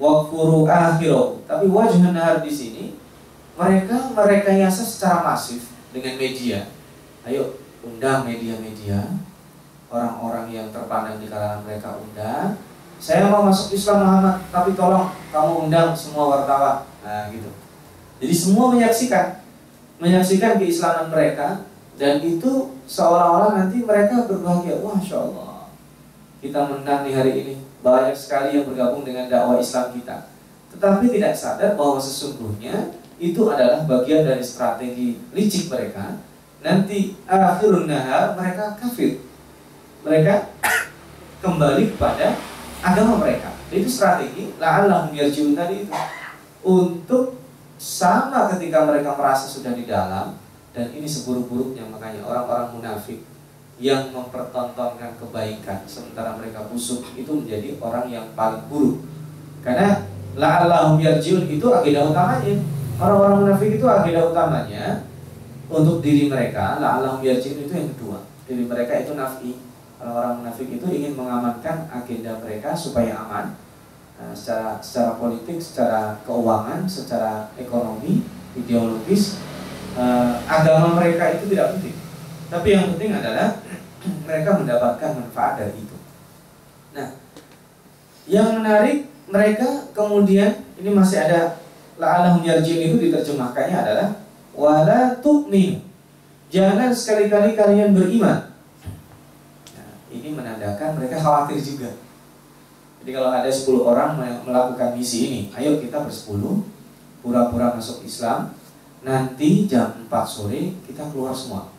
waqfuru 0.00 0.64
akhirahu 0.64 1.44
tapi 1.44 1.68
wajah 1.68 2.10
nahar 2.12 2.40
di 2.40 2.52
sini 2.52 2.84
mereka 3.56 4.10
mereka 4.16 4.50
yasa 4.50 4.82
secara 4.82 5.20
masif 5.22 5.72
dengan 5.92 6.16
media 6.16 6.66
ayo 7.28 7.60
undang 7.84 8.24
media-media 8.24 9.04
orang-orang 9.92 10.48
yang 10.52 10.66
terpandang 10.72 11.20
di 11.20 11.28
kalangan 11.28 11.60
mereka 11.64 11.96
undang 12.00 12.56
saya 13.00 13.32
mau 13.32 13.48
masuk 13.48 13.72
Islam 13.72 14.04
Muhammad, 14.04 14.36
tapi 14.52 14.76
tolong 14.76 15.08
kamu 15.32 15.66
undang 15.66 15.96
semua 15.96 16.36
wartawan. 16.36 16.84
Nah, 17.00 17.32
gitu. 17.32 17.48
Jadi 18.20 18.34
semua 18.36 18.76
menyaksikan, 18.76 19.40
menyaksikan 19.96 20.60
keislaman 20.60 21.08
mereka 21.08 21.64
dan 21.96 22.20
itu 22.20 22.76
seolah-olah 22.90 23.54
nanti 23.54 23.86
mereka 23.86 24.26
berbahagia. 24.26 24.82
Wah, 24.82 24.98
Masya 24.98 25.16
Allah, 25.22 25.70
kita 26.42 26.60
menang 26.66 27.06
di 27.06 27.14
hari 27.14 27.32
ini. 27.46 27.54
Banyak 27.80 28.12
sekali 28.12 28.58
yang 28.58 28.66
bergabung 28.66 29.06
dengan 29.06 29.30
dakwah 29.30 29.62
Islam 29.62 29.94
kita. 29.94 30.26
Tetapi 30.74 31.06
tidak 31.14 31.32
sadar 31.38 31.78
bahwa 31.78 32.02
sesungguhnya 32.02 32.92
itu 33.22 33.46
adalah 33.46 33.86
bagian 33.86 34.26
dari 34.26 34.42
strategi 34.42 35.16
licik 35.30 35.70
mereka. 35.70 36.18
Nanti 36.60 37.16
akhirun 37.24 37.88
nahar 37.88 38.36
mereka 38.36 38.76
kafir. 38.76 39.22
Mereka 40.04 40.50
kembali 41.40 41.96
kepada 41.96 42.36
agama 42.84 43.22
mereka. 43.22 43.54
Itu 43.72 43.88
strategi 43.88 44.52
la'allahum 44.60 45.14
yarjiun 45.14 45.56
tadi 45.56 45.88
itu 45.88 45.94
untuk 46.60 47.40
sama 47.80 48.52
ketika 48.52 48.84
mereka 48.84 49.16
merasa 49.16 49.48
sudah 49.48 49.72
di 49.72 49.88
dalam 49.88 50.36
dan 50.70 50.86
ini 50.94 51.06
seburuk-buruknya 51.06 51.82
makanya 51.90 52.22
orang-orang 52.22 52.78
munafik 52.78 53.26
yang 53.80 54.12
mempertontonkan 54.14 55.18
kebaikan 55.18 55.82
sementara 55.88 56.36
mereka 56.36 56.68
busuk 56.70 57.02
itu 57.16 57.32
menjadi 57.32 57.74
orang 57.80 58.06
yang 58.12 58.26
paling 58.36 58.62
buruk. 58.70 59.02
Karena 59.64 60.06
la'allahum 60.36 61.00
yarjiun 61.00 61.48
itu 61.50 61.66
agenda 61.72 62.06
utamanya. 62.06 62.54
Orang-orang 63.00 63.36
munafik 63.48 63.80
itu 63.80 63.86
agenda 63.88 64.30
utamanya 64.30 65.08
untuk 65.66 66.04
diri 66.04 66.28
mereka 66.28 66.78
la'allahum 66.78 67.24
yarjiun 67.24 67.66
itu 67.66 67.72
yang 67.72 67.88
kedua. 67.96 68.22
Diri 68.46 68.68
mereka 68.68 69.00
itu 69.00 69.16
nafi. 69.16 69.58
Orang-orang 69.98 70.44
munafik 70.44 70.68
itu 70.70 70.86
ingin 70.86 71.12
mengamankan 71.18 71.90
agenda 71.90 72.36
mereka 72.44 72.76
supaya 72.76 73.16
aman 73.26 73.56
nah, 74.20 74.32
secara 74.36 74.78
secara 74.78 75.16
politik, 75.16 75.56
secara 75.56 76.20
keuangan, 76.28 76.84
secara 76.84 77.48
ekonomi, 77.56 78.24
ideologis 78.56 79.49
eh, 80.00 80.32
agama 80.48 80.96
mereka 80.96 81.36
itu 81.36 81.52
tidak 81.52 81.76
penting. 81.76 81.96
Tapi 82.48 82.68
yang 82.72 82.84
penting 82.96 83.10
adalah 83.12 83.60
mereka 84.26 84.50
mendapatkan 84.56 85.10
manfaat 85.20 85.60
dari 85.60 85.76
itu. 85.76 85.96
Nah, 86.96 87.08
yang 88.24 88.56
menarik 88.56 89.06
mereka 89.28 89.92
kemudian 89.92 90.64
ini 90.80 90.90
masih 90.90 91.20
ada 91.20 91.60
la'alahum 92.00 92.40
yarji'un 92.40 92.88
itu 92.88 92.96
diterjemahkannya 92.96 93.76
adalah 93.76 94.08
wala 94.56 95.20
tu'min. 95.20 95.84
Jangan 96.50 96.90
sekali-kali 96.90 97.54
kalian 97.54 97.94
beriman 97.94 98.50
ini 100.10 100.34
menandakan 100.34 100.98
mereka 100.98 101.22
khawatir 101.22 101.58
juga. 101.62 101.90
Jadi 103.00 103.10
kalau 103.16 103.30
ada 103.32 103.48
10 103.48 103.80
orang 103.80 104.10
melakukan 104.44 104.92
misi 104.92 105.18
ini, 105.30 105.40
ayo 105.56 105.80
kita 105.80 106.04
bersepuluh, 106.04 106.60
pura-pura 107.24 107.72
masuk 107.72 108.04
Islam, 108.04 108.52
nanti 109.00 109.64
jam 109.64 110.06
4 110.08 110.12
sore 110.28 110.76
kita 110.84 111.08
keluar 111.08 111.32
semua. 111.32 111.72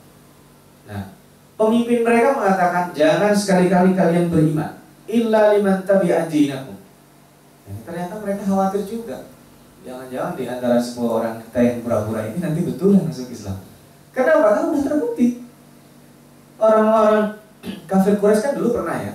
Nah, 0.89 1.13
pemimpin 1.57 2.01
mereka 2.01 2.33
mengatakan 2.33 2.89
jangan 2.97 3.33
sekali-kali 3.33 3.93
kalian 3.93 4.33
beriman, 4.33 4.81
illa 5.05 5.53
liman 5.53 5.85
dinakum. 6.27 6.77
Nah, 7.69 7.77
ternyata 7.85 8.13
mereka 8.17 8.41
khawatir 8.49 8.83
juga. 8.89 9.29
Jangan-jangan 9.81 10.33
di 10.37 10.45
antara 10.45 10.77
10 10.77 10.97
orang 11.01 11.35
kita 11.41 11.59
yang 11.61 11.77
pura-pura 11.81 12.21
ini 12.29 12.37
nanti 12.37 12.61
betul 12.61 12.93
yang 12.93 13.09
masuk 13.09 13.33
Islam. 13.33 13.57
Kenapa? 14.13 14.53
Karena 14.53 14.69
udah 14.69 14.83
terbukti. 14.85 15.27
Orang-orang 16.61 17.25
kafir 17.89 18.15
Quraisy 18.21 18.41
kan 18.45 18.53
dulu 18.57 18.69
pernah 18.77 18.97
ya. 19.01 19.13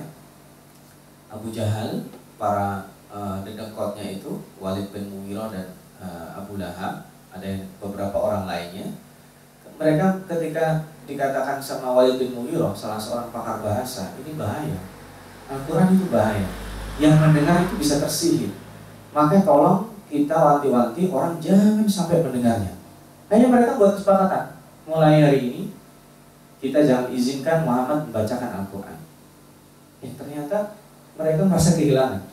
Abu 1.31 1.51
Jahal, 1.51 2.07
para 2.39 2.87
uh, 3.11 3.43
dedengkotnya 3.43 4.19
itu, 4.19 4.43
Walid 4.59 4.91
bin 4.91 5.11
Mughirah 5.11 5.51
dan 5.51 5.67
uh, 5.99 6.39
Abu 6.39 6.59
Lahab, 6.59 7.07
ada 7.37 7.53
beberapa 7.77 8.17
orang 8.17 8.49
lainnya. 8.49 8.89
Mereka 9.77 10.25
ketika 10.25 10.89
dikatakan 11.05 11.61
sama 11.61 11.93
Walid 11.93 12.17
bin 12.17 12.33
Mughirah, 12.33 12.73
salah 12.73 12.97
seorang 12.97 13.29
pakar 13.29 13.61
bahasa, 13.61 14.17
ini 14.17 14.33
bahaya. 14.33 14.81
Al-Quran 15.47 15.95
itu 15.95 16.09
bahaya. 16.09 16.49
Yang 16.97 17.15
mendengar 17.21 17.63
itu 17.69 17.77
bisa 17.77 18.01
tersihir. 18.01 18.51
Maka 19.13 19.45
tolong 19.45 19.93
kita 20.09 20.33
wanti-wanti 20.33 21.13
orang 21.13 21.37
jangan 21.37 21.85
sampai 21.85 22.25
mendengarnya. 22.25 22.73
Hanya 23.29 23.47
mereka 23.47 23.77
buat 23.77 23.95
kesepakatan. 23.95 24.57
Mulai 24.87 25.21
hari 25.21 25.39
ini 25.51 25.61
kita 26.57 26.81
jangan 26.81 27.13
izinkan 27.13 27.67
Muhammad 27.67 28.09
membacakan 28.09 28.65
Al-Quran. 28.65 28.97
Eh 30.01 30.11
ternyata 30.17 30.73
mereka 31.13 31.41
merasa 31.45 31.77
kehilangan. 31.77 32.23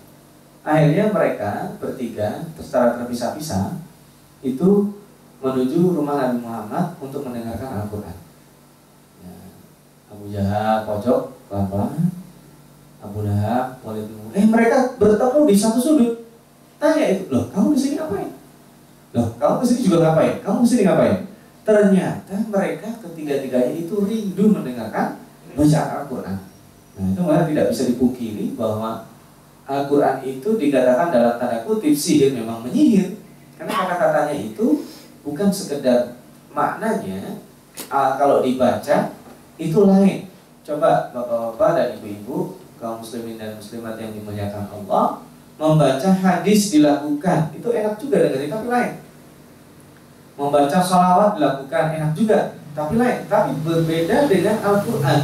Akhirnya 0.64 1.12
mereka 1.12 1.76
bertiga 1.76 2.40
secara 2.56 2.96
terpisah-pisah 2.96 3.76
itu 4.44 4.70
menuju 5.40 5.80
rumah 5.96 6.20
Nabi 6.20 6.38
Muhammad 6.44 6.94
untuk 7.00 7.24
mendengarkan 7.24 7.84
Al-Quran. 7.84 8.16
Ya, 9.24 9.34
Abu 10.12 10.24
Jahal 10.28 10.84
pojok 10.84 11.20
pelan-pelan, 11.48 12.12
Abu 13.00 13.24
Lahab, 13.24 13.80
bin 13.80 14.32
Eh 14.36 14.44
mereka 14.44 14.96
bertemu 15.00 15.40
di 15.48 15.56
satu 15.56 15.80
sudut. 15.80 16.28
Tanya 16.76 17.04
itu, 17.16 17.32
loh 17.32 17.48
kamu 17.48 17.72
di 17.72 17.80
sini 17.80 17.94
ngapain? 17.96 18.30
Loh 19.16 19.28
kamu 19.40 19.64
di 19.64 19.66
sini 19.68 19.80
juga 19.88 19.96
ngapain? 20.04 20.34
Kamu 20.44 20.58
di 20.64 20.68
sini 20.68 20.82
ngapain? 20.84 21.18
Ternyata 21.64 22.34
mereka 22.52 22.88
ketiga-tiganya 23.00 23.72
itu 23.72 23.94
rindu 24.04 24.52
mendengarkan 24.52 25.16
bacaan 25.56 26.04
Al-Quran. 26.04 26.38
Nah 26.94 27.06
itu 27.10 27.20
malah 27.24 27.44
tidak 27.48 27.72
bisa 27.72 27.82
dipungkiri 27.88 28.52
bahwa 28.52 29.08
Al-Quran 29.64 30.20
itu 30.28 30.48
dikatakan 30.60 31.08
dalam 31.08 31.40
tanda 31.40 31.64
kutip 31.64 31.96
sihir 31.96 32.36
memang 32.36 32.60
menyihir. 32.60 33.23
Karena 33.64 33.88
kata-katanya 33.88 34.36
itu 34.36 34.84
bukan 35.24 35.48
sekedar 35.48 36.20
maknanya 36.52 37.40
uh, 37.88 38.20
kalau 38.20 38.44
dibaca 38.44 39.16
itu 39.56 39.78
lain. 39.88 40.28
Coba 40.60 41.08
bapak-bapak 41.16 41.70
dan 41.72 41.88
ibu-ibu 41.96 42.60
kaum 42.76 43.00
muslimin 43.00 43.40
dan 43.40 43.56
muslimat 43.56 43.96
yang 43.96 44.12
dimuliakan 44.12 44.68
Allah 44.68 45.24
membaca 45.56 46.10
hadis 46.12 46.76
dilakukan 46.76 47.56
itu 47.56 47.68
enak 47.72 47.96
juga 47.96 48.28
dengerin 48.28 48.52
tapi 48.52 48.68
lain. 48.68 48.92
Membaca 50.36 50.78
sholawat 50.84 51.40
dilakukan 51.40 51.84
enak 51.96 52.12
juga 52.12 52.60
tapi 52.76 53.00
lain. 53.00 53.24
Tapi 53.24 53.56
berbeda 53.64 54.28
dengan 54.28 54.60
Al-Quran. 54.60 55.20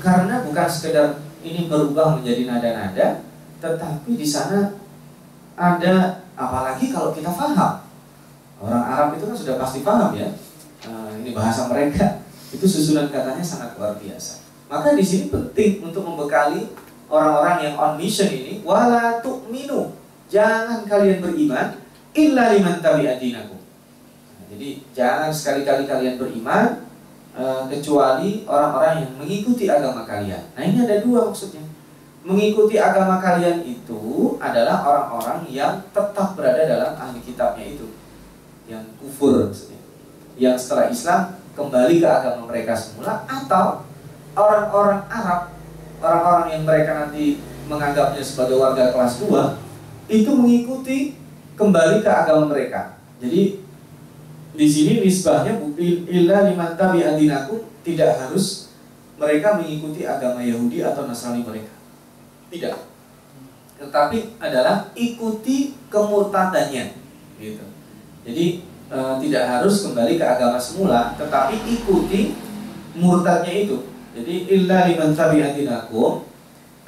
Karena 0.00 0.40
bukan 0.48 0.68
sekedar 0.72 1.20
ini 1.44 1.68
berubah 1.68 2.16
menjadi 2.16 2.48
nada-nada 2.48 3.20
tetapi 3.60 4.16
di 4.16 4.24
sana 4.24 4.76
ada 5.56 6.25
apalagi 6.36 6.92
kalau 6.92 7.10
kita 7.10 7.32
paham 7.32 7.82
orang 8.60 8.84
Arab 8.84 9.08
itu 9.16 9.24
kan 9.26 9.36
sudah 9.36 9.54
pasti 9.56 9.80
paham 9.80 10.12
ya. 10.14 10.28
Nah, 10.86 11.12
ini 11.18 11.34
bahasa 11.34 11.66
mereka. 11.66 12.22
Itu 12.52 12.62
susunan 12.62 13.10
katanya 13.10 13.42
sangat 13.42 13.74
luar 13.74 13.98
biasa. 13.98 14.46
Maka 14.70 14.94
di 14.94 15.02
sini 15.02 15.32
penting 15.32 15.82
untuk 15.82 16.06
membekali 16.06 16.70
orang-orang 17.10 17.66
yang 17.66 17.74
on 17.74 17.92
mission 17.98 18.30
ini 18.30 18.62
wala 18.62 19.18
tu'minu. 19.18 19.92
Jangan 20.30 20.86
kalian 20.86 21.18
beriman 21.24 21.74
illa 22.14 22.54
liman 22.54 22.78
tabi'adinakum 22.80 23.56
jadi 24.46 24.80
jangan 24.94 25.30
sekali-kali 25.34 25.84
kalian 25.84 26.16
beriman 26.16 26.86
uh, 27.34 27.66
kecuali 27.66 28.46
orang-orang 28.46 29.04
yang 29.04 29.12
mengikuti 29.18 29.66
agama 29.66 30.06
kalian. 30.06 30.40
Nah 30.54 30.62
ini 30.62 30.86
ada 30.86 31.02
dua 31.02 31.28
maksudnya. 31.28 31.62
Mengikuti 32.26 32.74
agama 32.74 33.22
kalian 33.22 33.62
itu 33.62 34.34
adalah 34.42 34.82
orang-orang 34.82 35.46
yang 35.46 35.78
tetap 35.94 36.34
berada 36.34 36.66
dalam 36.66 36.98
ahli 36.98 37.22
kitabnya 37.22 37.62
itu, 37.62 37.86
yang 38.66 38.82
kufur 38.98 39.46
maksudnya, 39.46 39.78
yang 40.34 40.58
setelah 40.58 40.90
Islam 40.90 41.38
kembali 41.54 42.02
ke 42.02 42.08
agama 42.10 42.50
mereka 42.50 42.74
semula, 42.74 43.22
atau 43.30 43.86
orang-orang 44.34 45.06
Arab, 45.06 45.54
orang-orang 46.02 46.46
yang 46.50 46.62
mereka 46.66 46.90
nanti 47.06 47.38
menganggapnya 47.70 48.22
sebagai 48.26 48.58
warga 48.58 48.90
kelas 48.90 49.22
2 49.22 50.10
itu 50.10 50.30
mengikuti 50.34 51.14
kembali 51.54 52.02
ke 52.02 52.10
agama 52.10 52.50
mereka. 52.50 52.98
Jadi 53.22 53.62
di 54.50 54.66
sini 54.66 54.98
nisbahnya 54.98 55.62
illa 56.10 56.42
liman 56.50 56.74
tabi'adinakum 56.74 57.62
tidak 57.86 58.18
harus 58.18 58.74
mereka 59.14 59.62
mengikuti 59.62 60.02
agama 60.02 60.42
Yahudi 60.42 60.82
atau 60.82 61.06
Nasrani 61.06 61.46
mereka. 61.46 61.75
Tidak. 62.52 62.76
Tetapi 63.76 64.40
adalah 64.40 64.90
ikuti 64.96 65.76
kemurtadannya 65.92 66.96
gitu. 67.36 67.64
Jadi 68.24 68.46
e, 68.88 68.98
tidak 69.26 69.44
harus 69.44 69.84
kembali 69.84 70.16
ke 70.16 70.24
agama 70.24 70.56
semula, 70.56 71.12
tetapi 71.14 71.60
ikuti 71.66 72.32
murtadnya 72.96 73.52
itu. 73.52 73.84
Jadi 74.16 74.34
illa 74.48 74.88
liman 74.88 75.12
tabi'adinakum 75.12 76.24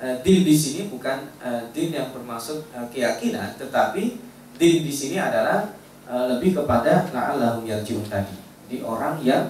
e, 0.01 0.07
din 0.25 0.41
di 0.43 0.57
sini 0.57 0.89
bukan 0.89 1.29
e, 1.39 1.69
din 1.77 1.93
yang 1.93 2.09
bermaksud 2.17 2.73
e, 2.73 2.79
keyakinan, 2.89 3.61
tetapi 3.61 4.17
din 4.57 4.77
di 4.81 4.93
sini 4.93 5.21
adalah 5.21 5.79
Eh, 6.09 6.25
lebih 6.25 6.57
kepada 6.57 7.05
la'allahum 7.13 7.69
yarji'un 7.69 8.01
tadi. 8.09 8.33
Jadi 8.65 8.77
orang 8.81 9.21
yang 9.21 9.45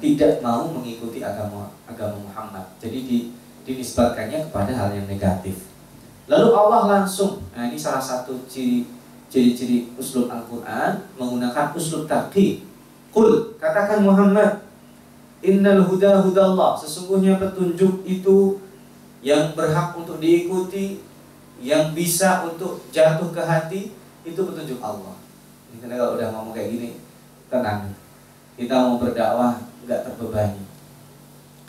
tidak 0.00 0.40
mau 0.40 0.64
mengikuti 0.64 1.20
agama 1.20 1.68
agama 1.84 2.16
Muhammad. 2.24 2.64
Jadi 2.80 3.04
di, 3.04 3.18
dinisbatkannya 3.68 4.48
kepada 4.48 4.72
hal 4.72 4.96
yang 4.96 5.04
negatif. 5.04 5.68
Lalu 6.24 6.48
Allah 6.56 6.82
langsung, 7.00 7.44
nah 7.52 7.68
ini 7.68 7.76
salah 7.76 8.00
satu 8.00 8.48
ciri 8.48 8.88
ciri-ciri 9.28 9.92
uslub 10.00 10.32
Al-Quran 10.32 11.04
menggunakan 11.20 11.76
uslub 11.76 12.08
taqi. 12.08 12.64
Kul, 13.12 13.60
katakan 13.60 14.00
Muhammad, 14.00 14.64
Innal 15.44 15.86
huda 15.86 16.24
hudallah. 16.24 16.74
Sesungguhnya 16.74 17.38
petunjuk 17.38 18.02
itu 18.02 18.58
yang 19.22 19.54
berhak 19.54 19.94
untuk 19.94 20.18
diikuti, 20.18 20.98
yang 21.62 21.94
bisa 21.94 22.42
untuk 22.48 22.82
jatuh 22.90 23.30
ke 23.30 23.42
hati, 23.44 23.80
itu 24.26 24.40
petunjuk 24.42 24.82
Allah. 24.82 25.14
Karena 25.78 25.94
kalau 25.94 26.18
udah 26.18 26.28
ngomong 26.34 26.54
kayak 26.56 26.74
gini, 26.74 26.90
tenang. 27.46 27.94
Kita 28.58 28.74
mau 28.82 28.98
berdakwah 28.98 29.62
nggak 29.86 30.10
terbebani. 30.10 30.62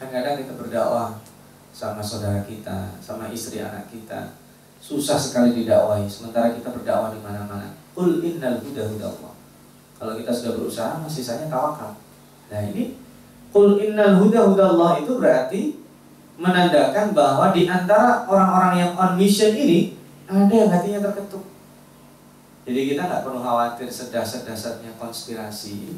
Kan 0.01 0.09
kadang 0.09 0.41
kita 0.41 0.57
berdakwah 0.57 1.21
sama 1.79 2.03
saudara 2.03 2.43
kita, 2.43 2.99
sama 2.99 3.31
istri 3.31 3.63
anak 3.63 3.87
kita, 3.87 4.35
susah 4.83 5.15
sekali 5.15 5.55
didakwahi. 5.63 6.03
Sementara 6.11 6.51
kita 6.51 6.75
berdakwah 6.75 7.15
di 7.15 7.23
mana-mana. 7.23 7.71
Qul 7.95 8.19
innal 8.19 8.59
huda 8.59 8.91
Allah. 8.99 9.31
Kalau 9.95 10.13
kita 10.19 10.27
sudah 10.27 10.59
berusaha, 10.59 10.99
masih 10.99 11.23
sisanya 11.23 11.47
tawakal. 11.47 11.95
Nah 12.51 12.61
ini 12.67 12.99
Qul 13.55 13.79
innal 13.79 14.19
huda 14.19 14.51
Allah 14.51 14.99
itu 14.99 15.15
berarti 15.15 15.61
menandakan 16.35 17.15
bahwa 17.15 17.55
di 17.55 17.71
antara 17.71 18.27
orang-orang 18.27 18.73
yang 18.83 18.91
on 18.99 19.15
mission 19.15 19.55
ini 19.55 19.95
ada 20.27 20.51
yang 20.51 20.67
hatinya 20.67 20.99
terketuk. 21.07 21.47
Jadi 22.67 22.79
kita 22.91 23.07
nggak 23.07 23.23
perlu 23.23 23.39
khawatir 23.39 23.87
sedasar-dasarnya 23.87 24.99
konspirasi. 24.99 25.95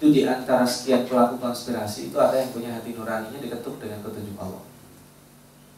Itu 0.00 0.08
di 0.08 0.24
antara 0.24 0.64
sekian 0.64 1.04
pelaku 1.04 1.36
konspirasi 1.36 2.08
itu 2.08 2.16
ada 2.16 2.40
yang 2.40 2.48
punya 2.48 2.72
hati 2.72 2.96
nuraninya 2.96 3.36
diketuk 3.44 3.76
dengan 3.76 4.00
petunjuk 4.00 4.34
Allah. 4.40 4.77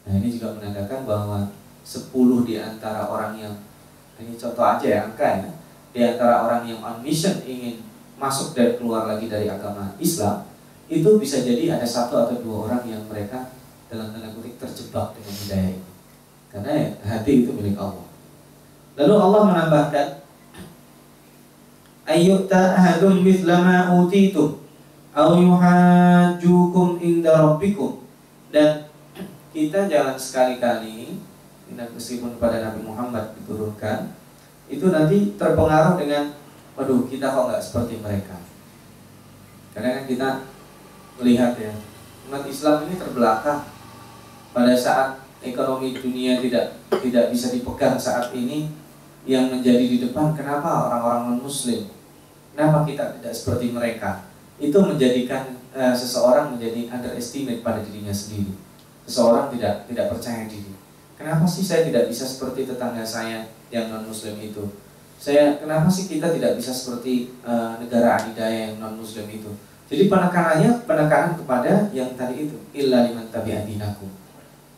Nah 0.07 0.13
ini 0.17 0.29
juga 0.33 0.57
menandakan 0.57 1.05
bahwa 1.05 1.39
10 1.85 2.49
di 2.49 2.55
antara 2.61 3.09
orang 3.09 3.37
yang 3.37 3.55
ini 4.21 4.37
contoh 4.37 4.65
aja 4.65 4.87
ya 4.87 5.01
angka 5.09 5.29
ya. 5.41 5.51
Di 5.91 6.01
antara 6.07 6.47
orang 6.47 6.69
yang 6.69 6.81
on 6.85 7.01
mission 7.03 7.41
ingin 7.43 7.83
masuk 8.21 8.53
dan 8.53 8.77
keluar 8.77 9.09
lagi 9.09 9.27
dari 9.27 9.49
agama 9.49 9.97
Islam 9.97 10.45
itu 10.91 11.07
bisa 11.17 11.41
jadi 11.41 11.79
ada 11.79 11.87
satu 11.87 12.19
atau 12.19 12.37
dua 12.43 12.67
orang 12.67 12.83
yang 12.85 13.03
mereka 13.07 13.55
dalam 13.87 14.11
tanda 14.11 14.35
kutip 14.35 14.59
terjebak 14.59 15.15
dengan 15.15 15.35
hidayah 15.35 15.71
ini. 15.79 15.89
Karena 16.51 16.71
ya, 16.75 16.89
hati 17.07 17.47
itu 17.47 17.51
milik 17.55 17.79
Allah. 17.79 18.07
Lalu 18.99 19.15
Allah 19.15 19.43
menambahkan 19.55 20.07
ayyuta 22.11 22.75
ahadun 22.75 23.23
mithla 23.23 23.63
ma 23.63 23.79
utitum 24.03 24.59
au 25.15 25.39
inda 26.99 27.31
rabbikum. 27.39 28.03
Dan 28.51 28.90
kita 29.51 29.91
jangan 29.91 30.17
sekali-kali 30.19 31.19
meskipun 31.71 32.39
pada 32.39 32.63
Nabi 32.63 32.83
Muhammad 32.83 33.35
diturunkan 33.39 34.11
itu 34.71 34.91
nanti 34.91 35.35
terpengaruh 35.35 35.99
dengan 35.99 36.31
waduh 36.79 37.07
kita 37.11 37.27
kok 37.27 37.47
nggak 37.51 37.63
seperti 37.63 37.99
mereka? 37.99 38.39
Karena 39.75 39.99
kan 39.99 40.05
kita 40.07 40.29
melihat 41.19 41.53
ya 41.59 41.75
umat 42.31 42.47
Islam 42.47 42.87
ini 42.87 42.95
terbelakang. 42.99 43.67
Pada 44.51 44.75
saat 44.75 45.23
ekonomi 45.47 45.95
dunia 45.95 46.43
tidak 46.43 46.75
tidak 46.91 47.31
bisa 47.31 47.55
dipegang 47.55 47.95
saat 47.95 48.35
ini 48.35 48.71
yang 49.23 49.47
menjadi 49.47 49.87
di 49.87 49.99
depan 50.03 50.35
kenapa 50.35 50.91
orang-orang 50.91 51.31
non 51.31 51.41
muslim 51.47 51.87
Kenapa 52.55 52.83
kita 52.85 53.17
tidak 53.19 53.33
seperti 53.33 53.71
mereka? 53.71 54.27
Itu 54.61 54.83
menjadikan 54.83 55.57
uh, 55.73 55.95
seseorang 55.95 56.53
menjadi 56.53 56.91
underestimate 56.91 57.63
pada 57.63 57.81
dirinya 57.81 58.13
sendiri. 58.13 58.53
Seseorang 59.11 59.51
tidak 59.51 59.91
tidak 59.91 60.07
percaya 60.15 60.47
diri. 60.47 60.71
Kenapa 61.19 61.43
sih 61.43 61.67
saya 61.67 61.83
tidak 61.83 62.07
bisa 62.07 62.23
seperti 62.23 62.63
tetangga 62.63 63.03
saya 63.03 63.43
yang 63.75 63.91
non 63.91 64.07
muslim 64.07 64.39
itu? 64.39 64.71
Saya 65.19 65.59
kenapa 65.59 65.91
sih 65.91 66.07
kita 66.07 66.31
tidak 66.31 66.55
bisa 66.55 66.71
seperti 66.71 67.35
uh, 67.43 67.75
negara 67.83 68.23
adidaya 68.23 68.71
yang 68.71 68.79
non 68.79 68.95
muslim 68.95 69.27
itu? 69.27 69.51
Jadi 69.91 70.07
penekanannya 70.07 70.87
penekanan 70.87 71.35
kepada 71.35 71.91
yang 71.91 72.15
tadi 72.15 72.47
itu 72.47 72.55
illa 72.71 73.11
liman. 73.11 73.27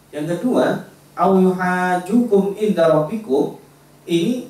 Yang 0.09 0.27
kedua, 0.41 0.89
au 1.13 1.37
yuhajukum 1.37 2.57
ini 4.09 4.49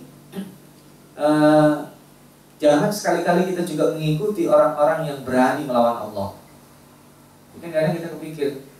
uh, 1.18 1.74
jangan 2.62 2.90
sekali-kali 2.94 3.50
kita 3.50 3.66
juga 3.66 3.98
mengikuti 3.98 4.46
orang-orang 4.46 5.10
yang 5.10 5.18
berani 5.26 5.66
melawan 5.66 6.06
Allah. 6.06 6.38
Mungkin 7.58 7.74
kadang 7.74 7.98
kita 7.98 8.08
kepikir 8.14 8.71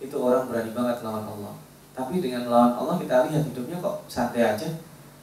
itu 0.00 0.16
orang 0.16 0.48
berani 0.48 0.72
banget 0.72 0.96
melawan 1.04 1.28
Allah. 1.28 1.54
Tapi 1.92 2.24
dengan 2.24 2.48
melawan 2.48 2.72
Allah 2.80 2.96
kita 2.96 3.28
lihat 3.28 3.44
hidupnya 3.52 3.76
kok 3.84 4.08
santai 4.08 4.42
aja, 4.56 4.68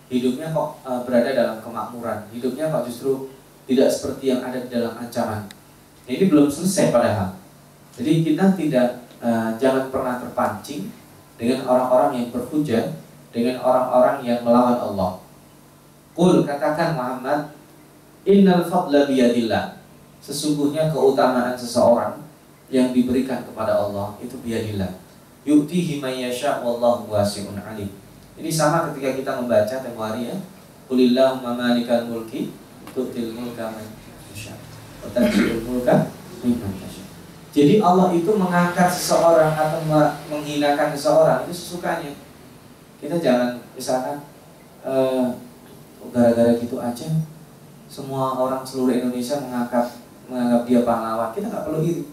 hidupnya 0.08 0.54
kok 0.54 0.78
uh, 0.86 1.02
berada 1.02 1.34
dalam 1.34 1.58
kemakmuran, 1.66 2.30
hidupnya 2.30 2.70
kok 2.70 2.86
justru 2.86 3.34
tidak 3.66 3.90
seperti 3.90 4.32
yang 4.32 4.46
ada 4.46 4.62
di 4.62 4.70
dalam 4.70 4.94
ancaman. 4.96 5.50
Nah, 6.08 6.12
ini 6.14 6.30
belum 6.30 6.48
selesai 6.48 6.94
padahal. 6.94 7.36
Jadi 7.98 8.22
kita 8.22 8.54
tidak 8.54 8.88
uh, 9.20 9.58
jangan 9.58 9.90
pernah 9.90 10.22
terpancing 10.22 10.94
dengan 11.36 11.66
orang-orang 11.66 12.22
yang 12.22 12.28
berhujah, 12.30 12.94
dengan 13.34 13.58
orang-orang 13.60 14.22
yang 14.22 14.40
melawan 14.46 14.78
Allah. 14.78 15.12
Kul 16.14 16.46
katakan 16.46 16.94
Muhammad, 16.94 17.58
Innal 18.28 18.68
fadla 18.68 19.08
biyadillah. 19.08 19.80
Sesungguhnya 20.20 20.92
keutamaan 20.92 21.56
seseorang 21.56 22.27
yang 22.68 22.92
diberikan 22.92 23.48
kepada 23.48 23.76
Allah 23.76 24.16
itu 24.20 24.36
biyadillah. 24.44 24.92
Yu'tihi 25.48 26.04
man 26.04 26.12
wallahu 26.64 27.08
wasi'un 27.08 27.56
alim. 27.56 27.88
Ini 28.38 28.52
sama 28.52 28.92
ketika 28.92 29.16
kita 29.16 29.32
membaca 29.40 29.76
tempo 29.80 30.04
hari 30.04 30.28
ya. 30.28 30.36
Qulillahumma 30.88 31.56
malikal 31.56 32.08
mulki 32.08 32.52
tu'til 32.92 33.32
mulka 33.36 33.72
man. 33.72 33.88
Jadi 37.58 37.82
Allah 37.82 38.14
itu 38.14 38.32
mengangkat 38.38 38.92
seseorang 38.92 39.56
atau 39.56 39.82
menghinakan 40.30 40.94
seseorang 40.94 41.48
itu 41.48 41.54
sesukanya. 41.56 42.12
Kita 43.02 43.18
jangan 43.18 43.58
misalkan 43.74 44.22
gara 44.84 45.34
gara-gara 46.14 46.54
gitu 46.60 46.78
aja 46.78 47.08
semua 47.88 48.36
orang 48.36 48.62
seluruh 48.68 48.94
Indonesia 48.94 49.40
mengangkat 49.42 49.96
menganggap 50.28 50.62
dia 50.68 50.84
pahlawan. 50.84 51.32
Kita 51.32 51.48
nggak 51.50 51.66
perlu 51.72 51.80
iri. 51.82 52.04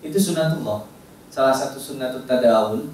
Itu 0.00 0.16
sunatullah. 0.16 0.88
Salah 1.30 1.54
satu 1.54 1.78
sunatut 1.78 2.26
tadawul 2.26 2.90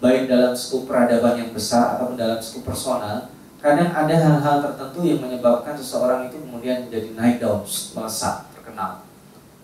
baik 0.00 0.32
dalam 0.32 0.56
skup 0.56 0.88
peradaban 0.88 1.36
yang 1.36 1.50
besar 1.52 1.96
ataupun 1.96 2.16
dalam 2.16 2.40
skup 2.40 2.64
personal, 2.64 3.28
kadang 3.60 3.92
ada 3.92 4.14
hal-hal 4.16 4.56
tertentu 4.64 5.04
yang 5.04 5.20
menyebabkan 5.20 5.76
seseorang 5.76 6.32
itu 6.32 6.40
kemudian 6.40 6.88
menjadi 6.88 7.12
naik 7.12 7.36
daun, 7.36 7.60
melesat, 7.92 8.48
terkenal, 8.56 9.04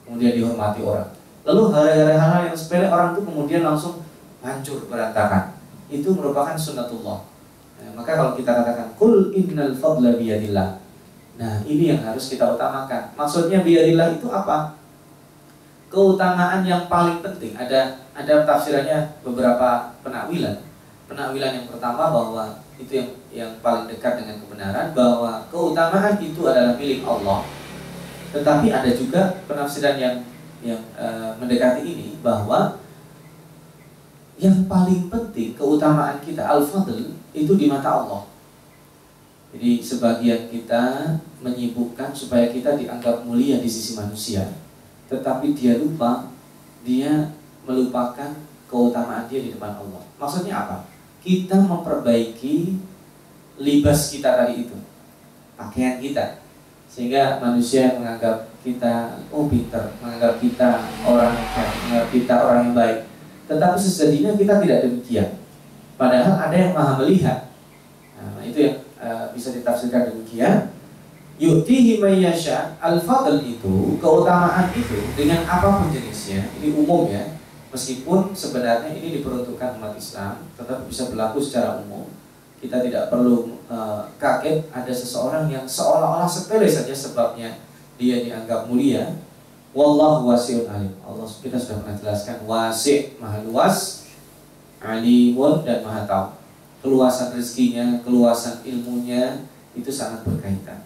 kemudian 0.04 0.36
dihormati 0.36 0.84
orang. 0.84 1.08
Lalu 1.46 1.62
hal-hal 1.72 2.18
hal 2.20 2.42
yang 2.52 2.56
sepele 2.58 2.90
orang 2.90 3.16
itu 3.16 3.22
kemudian 3.24 3.62
langsung 3.64 4.04
hancur 4.44 4.84
berantakan. 4.90 5.56
Itu 5.88 6.12
merupakan 6.12 6.58
sunnatullah. 6.58 7.22
Nah, 7.80 7.90
maka 7.94 8.18
kalau 8.18 8.32
kita 8.34 8.50
katakan 8.50 8.92
kul 8.98 9.32
innal 9.32 9.72
fadla 9.72 10.18
biyadillah. 10.18 10.82
Nah, 11.36 11.60
ini 11.68 11.94
yang 11.94 12.00
harus 12.02 12.32
kita 12.32 12.56
utamakan. 12.56 13.12
Maksudnya 13.14 13.60
biyadillah 13.62 14.16
itu 14.16 14.26
apa? 14.32 14.74
Keutamaan 15.86 16.66
yang 16.66 16.90
paling 16.90 17.22
penting 17.22 17.54
ada 17.54 18.02
ada 18.10 18.34
tafsirannya 18.42 19.22
beberapa 19.22 19.94
penakwilan. 20.02 20.66
Penakwilan 21.06 21.62
yang 21.62 21.66
pertama 21.70 22.10
bahwa 22.10 22.44
itu 22.76 22.92
yang 22.98 23.10
yang 23.30 23.52
paling 23.62 23.86
dekat 23.86 24.20
dengan 24.20 24.42
kebenaran 24.42 24.90
bahwa 24.92 25.46
keutamaan 25.48 26.18
itu 26.18 26.42
adalah 26.42 26.74
milik 26.74 27.06
Allah. 27.06 27.46
Tetapi 28.34 28.66
ada 28.68 28.90
juga 28.92 29.38
penafsiran 29.46 29.96
yang 29.96 30.16
yang 30.64 30.82
uh, 30.98 31.36
mendekati 31.38 31.86
ini 31.86 32.08
bahwa 32.18 32.82
yang 34.36 34.68
paling 34.68 35.08
penting 35.08 35.56
keutamaan 35.56 36.20
kita 36.20 36.44
al-fadl 36.44 37.16
itu 37.32 37.52
di 37.56 37.70
mata 37.70 38.02
Allah. 38.02 38.28
Jadi 39.56 39.80
sebagian 39.80 40.52
kita 40.52 41.16
menyibukkan 41.40 42.12
supaya 42.12 42.52
kita 42.52 42.76
dianggap 42.76 43.24
mulia 43.24 43.56
di 43.56 43.70
sisi 43.70 43.96
manusia, 43.96 44.44
tetapi 45.06 45.54
dia 45.54 45.78
lupa 45.78 46.30
dia 46.86 47.34
melupakan 47.66 48.30
keutamaan 48.70 49.26
dia 49.26 49.42
di 49.42 49.50
depan 49.54 49.74
Allah. 49.78 50.02
Maksudnya 50.18 50.54
apa? 50.66 50.76
Kita 51.22 51.58
memperbaiki 51.58 52.78
libas 53.58 54.14
kita 54.14 54.38
tadi 54.38 54.68
itu, 54.68 54.76
pakaian 55.58 55.98
kita, 55.98 56.38
sehingga 56.86 57.42
manusia 57.42 57.98
menganggap 57.98 58.46
kita 58.62 59.22
oh 59.34 59.50
pinter, 59.50 59.90
menganggap 59.98 60.38
kita 60.38 60.86
orang 61.02 61.34
menganggap 61.34 62.08
kita 62.14 62.34
orang 62.38 62.60
yang 62.70 62.76
baik. 62.78 62.98
Tetapi 63.46 63.76
sesungguhnya 63.78 64.34
kita 64.38 64.54
tidak 64.62 64.78
demikian. 64.86 65.28
Padahal 65.96 66.34
ada 66.36 66.56
yang 66.56 66.72
maha 66.74 66.92
melihat. 67.02 67.50
Nah, 68.18 68.42
itu 68.42 68.58
yang 68.68 68.76
uh, 68.98 69.30
bisa 69.32 69.54
ditafsirkan 69.54 70.12
demikian. 70.12 70.75
Yutihi 71.36 72.00
mayyasha 72.00 72.80
al-fadl 72.80 73.44
itu 73.44 74.00
keutamaan 74.00 74.72
itu 74.72 75.04
dengan 75.12 75.44
apa 75.44 75.84
pun 75.84 75.92
jenisnya 75.92 76.48
ini 76.56 76.72
umum 76.72 77.12
ya 77.12 77.36
Meskipun 77.76 78.32
sebenarnya 78.32 78.88
ini 78.88 79.20
diperuntukkan 79.20 79.76
umat 79.76 79.92
Islam, 80.00 80.48
tetap 80.56 80.88
bisa 80.88 81.12
berlaku 81.12 81.44
secara 81.44 81.76
umum. 81.84 82.08
Kita 82.56 82.80
tidak 82.80 83.12
perlu 83.12 83.52
uh, 83.68 84.08
kaget 84.16 84.64
ada 84.72 84.88
seseorang 84.88 85.52
yang 85.52 85.68
seolah-olah 85.68 86.24
sepele 86.24 86.64
saja 86.64 86.96
sebabnya 86.96 87.60
dia 88.00 88.24
dianggap 88.24 88.64
mulia. 88.70 89.20
Wallahu 89.76 90.32
wasi'un 90.32 90.64
alim. 90.72 90.96
Allah 91.04 91.28
kita 91.28 91.60
sudah 91.60 91.84
pernah 91.84 92.00
jelaskan 92.00 92.48
wasi' 92.48 93.20
maha 93.20 93.44
luas, 93.44 94.08
alimun 94.80 95.60
dan 95.68 95.84
maha 95.84 96.08
tahu. 96.08 96.26
Keluasan 96.80 97.36
rezekinya, 97.36 98.00
keluasan 98.00 98.64
ilmunya 98.64 99.44
itu 99.76 99.92
sangat 99.92 100.24
berkaitan. 100.24 100.80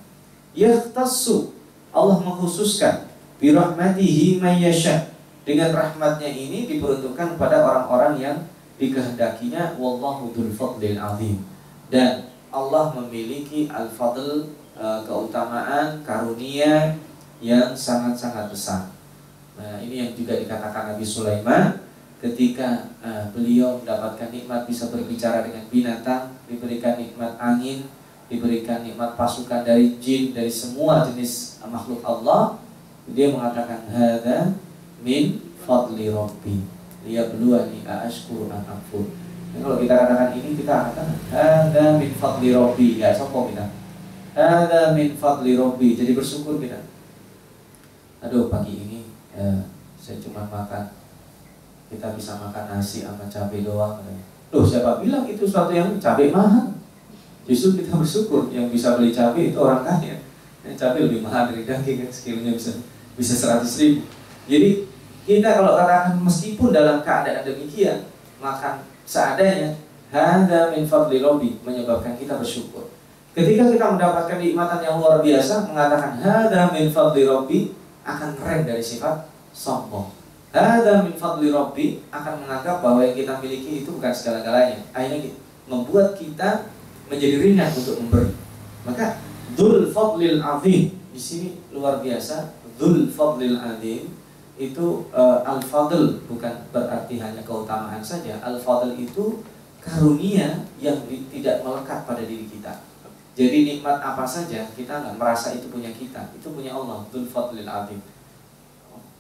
Yahtassu 0.55 1.55
Allah 1.91 2.19
mengkhususkan 2.23 3.11
birahmatihi 3.43 4.39
mayyasha 4.39 5.11
dengan 5.43 5.75
rahmatnya 5.75 6.31
ini 6.31 6.69
diperuntukkan 6.71 7.41
pada 7.41 7.65
orang-orang 7.65 8.15
yang 8.21 8.37
dikehendakinya 8.79 9.75
wallahu 9.77 10.31
dzul 10.31 10.53
fadlil 10.55 10.99
azim. 11.01 11.43
Dan 11.91 12.31
Allah 12.55 12.95
memiliki 12.95 13.67
al-fadl 13.67 14.55
e, 14.79 14.87
keutamaan 15.07 16.07
karunia 16.07 16.95
yang 17.43 17.75
sangat-sangat 17.75 18.53
besar. 18.53 18.93
Nah, 19.59 19.81
ini 19.83 20.07
yang 20.07 20.11
juga 20.15 20.39
dikatakan 20.39 20.95
Nabi 20.95 21.05
Sulaiman 21.05 21.91
ketika 22.21 22.93
uh, 23.01 23.33
beliau 23.33 23.81
mendapatkan 23.81 24.29
nikmat 24.29 24.69
bisa 24.69 24.93
berbicara 24.93 25.41
dengan 25.41 25.65
binatang, 25.73 26.37
diberikan 26.45 27.01
nikmat 27.01 27.33
angin, 27.41 27.89
diberikan 28.31 28.87
nikmat 28.87 29.19
pasukan 29.19 29.67
dari 29.67 29.99
jin, 29.99 30.31
dari 30.31 30.49
semua 30.49 31.03
jenis 31.11 31.59
makhluk 31.67 31.99
Allah, 32.07 32.63
dia 33.11 33.35
mengatakan 33.35 33.91
hada 33.91 34.55
min 35.03 35.43
fadli 35.67 36.07
rabbi. 36.07 36.63
Liyabluwani 37.03 37.83
aashkuru 37.83 38.47
am 38.47 38.63
akfur. 38.63 39.11
Dan 39.51 39.67
kalau 39.67 39.83
kita 39.83 40.07
katakan 40.07 40.31
ini 40.39 40.55
kita 40.55 40.95
katakan 40.95 41.19
ada 41.35 41.99
min 41.99 42.15
fadli 42.15 42.55
rabbi. 42.55 43.03
Ya 43.03 43.11
sopo 43.11 43.51
kita. 43.51 43.67
Ada 44.39 44.95
min 44.95 45.19
fadli 45.19 45.59
rabbi. 45.59 45.99
Jadi 45.99 46.15
bersyukur 46.15 46.63
kita. 46.63 46.87
Aduh 48.23 48.47
pagi 48.47 48.79
ini 48.79 49.01
ya, 49.35 49.67
saya 49.99 50.23
cuma 50.23 50.47
makan. 50.47 50.95
Kita 51.91 52.15
bisa 52.15 52.39
makan 52.39 52.79
nasi 52.79 53.03
sama 53.03 53.27
cabai 53.27 53.67
doang 53.67 53.99
Loh 54.55 54.63
siapa 54.63 55.03
bilang 55.03 55.27
itu 55.27 55.43
sesuatu 55.43 55.75
yang 55.75 55.99
cabai 55.99 56.31
mahal 56.31 56.80
Justru 57.51 57.83
kita 57.83 57.99
bersyukur 57.99 58.47
yang 58.55 58.71
bisa 58.71 58.95
beli 58.95 59.11
cabai 59.11 59.51
itu 59.51 59.59
orang 59.59 59.83
kaya 59.83 60.23
Yang 60.63 60.75
cabai 60.79 61.03
lebih 61.11 61.27
mahal 61.27 61.51
dari 61.51 61.67
daging 61.67 62.07
kan 62.07 62.11
sekilanya 62.15 62.55
bisa 62.55 62.79
bisa 63.19 63.35
seratus 63.35 63.75
ribu 63.83 64.07
Jadi 64.47 64.87
kita 65.27 65.59
kalau 65.59 65.75
katakan 65.75 66.19
meskipun 66.23 66.71
dalam 66.73 67.05
keadaan 67.07 67.47
demikian, 67.47 68.09
makan 68.41 68.83
seadanya, 69.05 69.77
hada 70.11 70.75
min 70.75 70.83
fadli 70.89 71.23
rabbi 71.23 71.61
menyebabkan 71.63 72.19
kita 72.19 72.41
bersyukur. 72.41 72.91
Ketika 73.31 73.71
kita 73.71 73.95
mendapatkan 73.95 74.43
nikmatan 74.43 74.81
yang 74.83 74.99
luar 74.99 75.23
biasa, 75.23 75.71
mengatakan 75.71 76.19
hada 76.19 76.75
min 76.75 76.91
fadli 76.91 77.29
rabbi 77.29 77.71
akan 78.03 78.35
keren 78.35 78.67
dari 78.67 78.83
sifat 78.83 79.31
sombong. 79.55 80.11
Hada 80.51 81.07
min 81.07 81.15
fadli 81.15 81.55
rabbi 81.55 82.03
akan 82.11 82.43
menganggap 82.43 82.83
bahwa 82.83 83.07
yang 83.07 83.15
kita 83.15 83.39
miliki 83.39 83.87
itu 83.87 83.95
bukan 83.95 84.11
segala-galanya. 84.11 84.83
Akhirnya 84.91 85.31
membuat 85.71 86.19
kita 86.19 86.67
menjadi 87.11 87.37
ringan 87.43 87.71
untuk 87.75 87.99
memberi. 87.99 88.33
Maka 88.87 89.19
dul 89.59 89.91
fadlil 89.91 90.39
azim 90.39 90.95
di 91.11 91.21
sini 91.21 91.49
luar 91.75 91.99
biasa. 91.99 92.55
Dul 92.79 93.11
fadlil 93.11 93.59
azim 93.59 94.15
itu 94.61 95.09
uh, 95.11 95.41
al-fadl 95.43 96.23
bukan 96.31 96.55
berarti 96.71 97.19
hanya 97.19 97.43
keutamaan 97.43 98.01
saja. 98.01 98.39
Al-fadl 98.41 98.95
itu 98.95 99.43
karunia 99.83 100.63
yang 100.79 100.97
tidak 101.33 101.67
melekat 101.67 102.07
pada 102.07 102.23
diri 102.23 102.47
kita. 102.47 102.87
Jadi 103.35 103.65
nikmat 103.65 103.99
apa 104.05 104.23
saja 104.29 104.69
kita 104.77 105.01
nggak 105.01 105.17
merasa 105.17 105.57
itu 105.57 105.73
punya 105.73 105.89
kita, 105.91 106.29
itu 106.37 106.49
punya 106.53 106.77
Allah. 106.77 107.09
Dzul 107.09 107.25
Fadlil 107.25 107.65
Azim. 107.65 108.03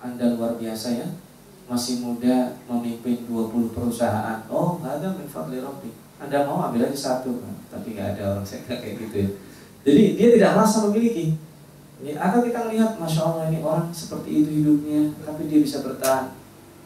Anda 0.01 0.37
luar 0.37 0.61
biasa 0.61 0.97
ya, 0.97 1.09
masih 1.71 2.03
muda 2.03 2.57
memimpin 2.67 3.23
20 3.31 3.71
perusahaan. 3.71 4.43
Oh, 4.51 4.83
ada 4.83 5.15
min 5.15 5.29
fadli 5.31 5.63
rabbi. 5.63 5.93
Anda 6.19 6.49
mau 6.49 6.67
ambil 6.67 6.91
aja 6.91 6.99
satu, 6.99 7.39
tapi 7.71 7.95
nggak 7.97 8.19
ada 8.19 8.23
orang 8.37 8.47
saya 8.47 8.67
kayak 8.67 8.99
gitu 8.99 9.17
ya. 9.17 9.29
Jadi 9.87 10.03
dia 10.19 10.29
tidak 10.37 10.51
merasa 10.59 10.77
memiliki. 10.91 11.39
Ya, 12.01 12.17
atau 12.17 12.41
kita 12.41 12.65
melihat, 12.65 12.97
masya 12.97 13.21
Allah 13.29 13.53
ini 13.53 13.61
orang 13.61 13.93
seperti 13.93 14.41
itu 14.41 14.51
hidupnya, 14.65 15.13
tapi 15.21 15.53
dia 15.53 15.61
bisa 15.61 15.85
bertahan. 15.85 16.33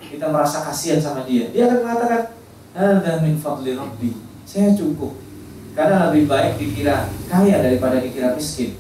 Kita 0.03 0.27
merasa 0.31 0.67
kasihan 0.67 0.99
sama 0.99 1.23
dia. 1.23 1.55
Dia 1.55 1.71
akan 1.71 1.87
mengatakan, 1.87 2.35
ada 2.75 3.23
min 3.23 3.39
fadli 3.39 3.79
rabbi. 3.79 4.11
Saya 4.43 4.75
cukup. 4.75 5.15
Karena 5.75 6.11
lebih 6.11 6.31
baik 6.31 6.59
dikira 6.59 7.11
kaya 7.27 7.63
daripada 7.63 7.99
dikira 7.99 8.35
miskin. 8.35 8.79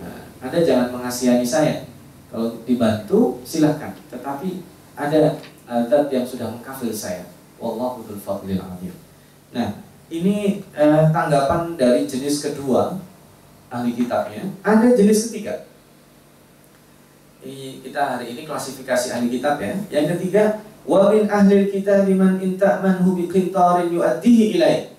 Nah, 0.00 0.28
anda 0.40 0.60
jangan 0.64 0.88
mengasihani 0.92 1.44
saya. 1.44 1.88
Kalau 2.32 2.64
dibantu 2.64 3.40
silahkan. 3.44 3.92
Tetapi 4.08 4.64
ada 4.96 5.36
adat 5.68 6.08
yang 6.08 6.24
sudah 6.24 6.48
mengkafir 6.48 6.88
saya. 6.92 7.28
Wallahu 7.60 8.00
dzul. 8.04 8.16
Nah, 9.52 9.81
ini 10.12 10.60
eh, 10.76 11.04
tanggapan 11.08 11.72
dari 11.80 12.04
jenis 12.04 12.44
kedua 12.44 13.00
ahli 13.72 13.96
kitabnya. 13.96 14.44
Ada 14.60 14.92
jenis 14.92 15.32
ketiga. 15.32 15.64
Ini 17.42 17.80
kita 17.80 18.16
hari 18.16 18.36
ini 18.36 18.44
klasifikasi 18.44 19.16
ahli 19.16 19.32
kitab 19.32 19.56
ya. 19.58 19.74
Yang 19.88 20.14
ketiga, 20.14 20.60
wa 20.84 21.08
min 21.10 21.26
ahli 21.26 21.72
kitab 21.72 22.04
man 22.12 22.38
inta'manhu 22.38 23.16
bi 23.16 23.24
qintarin 23.26 23.88
yu'addihi 23.88 24.60
ilaih. 24.60 24.92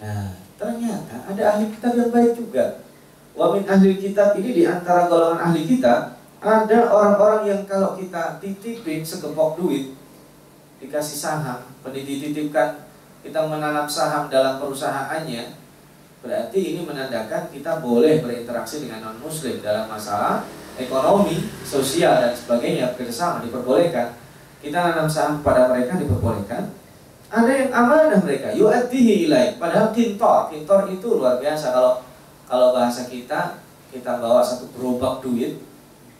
Nah, 0.00 0.38
ternyata 0.56 1.26
ada 1.26 1.42
ahli 1.58 1.68
kitab 1.74 1.98
yang 1.98 2.14
baik 2.14 2.38
juga. 2.38 2.80
Wa 3.34 3.52
min 3.52 3.66
ahli 3.66 3.98
kitab 3.98 4.38
ini 4.38 4.62
di 4.62 4.64
antara 4.64 5.10
golongan 5.10 5.42
ahli 5.50 5.66
kitab 5.66 6.16
ada 6.42 6.78
orang-orang 6.90 7.42
yang 7.50 7.62
kalau 7.66 7.98
kita 7.98 8.38
titipin 8.38 9.02
segepok 9.02 9.58
duit 9.58 9.94
dikasih 10.82 11.18
saham, 11.18 11.62
dititipkan 11.86 12.91
kita 13.22 13.46
menanam 13.46 13.86
saham 13.86 14.26
dalam 14.26 14.58
perusahaannya, 14.58 15.54
berarti 16.22 16.60
ini 16.74 16.82
menandakan 16.82 17.46
kita 17.54 17.78
boleh 17.78 18.18
berinteraksi 18.18 18.82
dengan 18.82 19.06
non 19.06 19.18
muslim 19.22 19.62
dalam 19.62 19.86
masalah 19.86 20.42
ekonomi, 20.74 21.46
sosial 21.62 22.18
dan 22.18 22.34
sebagainya 22.34 22.98
kerjasama 22.98 23.46
diperbolehkan. 23.46 24.18
Kita 24.58 24.78
nanam 24.78 25.06
saham 25.06 25.42
pada 25.42 25.70
mereka 25.70 25.98
diperbolehkan. 25.98 26.70
Ada 27.32 27.48
yang 27.48 27.70
amanah 27.72 28.20
mereka, 28.20 28.52
yu'addihi 28.52 29.26
ilai. 29.26 29.56
Padahal 29.56 29.88
kintor, 29.94 30.52
kintor 30.52 30.92
itu 30.92 31.16
luar 31.16 31.40
biasa. 31.40 31.72
Kalau 31.72 32.04
kalau 32.44 32.76
bahasa 32.76 33.08
kita, 33.08 33.56
kita 33.88 34.20
bawa 34.20 34.44
satu 34.44 34.68
gerobak 34.76 35.24
duit, 35.24 35.56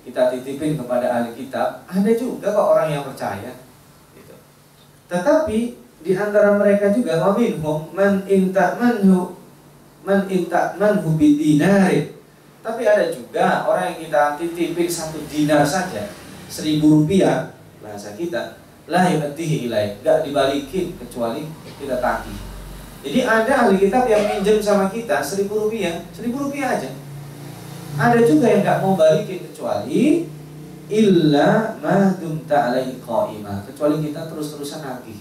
kita 0.08 0.32
titipin 0.32 0.80
kepada 0.80 1.20
ahli 1.20 1.36
kitab, 1.36 1.84
ada 1.84 2.10
juga 2.16 2.56
kok 2.56 2.68
orang 2.72 2.88
yang 2.88 3.04
percaya. 3.04 3.52
Gitu. 4.16 4.34
Tetapi 5.12 5.81
di 6.02 6.12
antara 6.18 6.58
mereka 6.58 6.90
juga 6.90 7.22
waminhum 7.22 7.94
man 7.94 8.26
inta'manhu 8.26 9.38
man 10.02 10.26
inta'manhu 10.26 11.14
bidinarin 11.14 12.18
tapi 12.62 12.86
ada 12.86 13.10
juga 13.10 13.66
orang 13.66 13.94
yang 13.94 13.98
kita 14.06 14.22
titipin 14.38 14.90
satu 14.90 15.18
dinar 15.26 15.66
saja 15.66 16.10
seribu 16.46 17.02
rupiah 17.02 17.54
bahasa 17.82 18.14
kita 18.14 18.62
lah 18.86 19.06
yang 19.10 19.30
ilai 19.38 19.98
gak 20.02 20.26
dibalikin 20.26 20.94
kecuali 20.98 21.46
kita 21.78 22.02
tagih. 22.02 22.38
Jadi 23.02 23.20
ada 23.26 23.52
ahli 23.66 23.82
kitab 23.82 24.06
yang 24.06 24.26
pinjam 24.30 24.58
sama 24.62 24.86
kita 24.90 25.22
seribu 25.22 25.66
rupiah 25.66 26.02
seribu 26.14 26.46
rupiah 26.46 26.78
aja. 26.78 26.90
Ada 27.98 28.22
juga 28.26 28.46
yang 28.50 28.62
gak 28.62 28.78
mau 28.82 28.94
balikin 28.94 29.42
kecuali 29.50 30.26
illa 30.90 31.78
ma 31.78 32.14
dumta 32.18 32.74
alaihi 32.74 33.00
qaimah 33.02 33.64
kecuali 33.66 34.06
kita 34.06 34.28
terus-terusan 34.28 34.82
nagih 34.82 35.18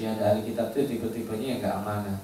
yang 0.00 0.18
dari 0.18 0.42
kitab 0.42 0.74
itu 0.74 0.96
tipe-tipenya 0.96 1.46
yang 1.56 1.58
gak 1.62 1.76
amanah. 1.82 2.18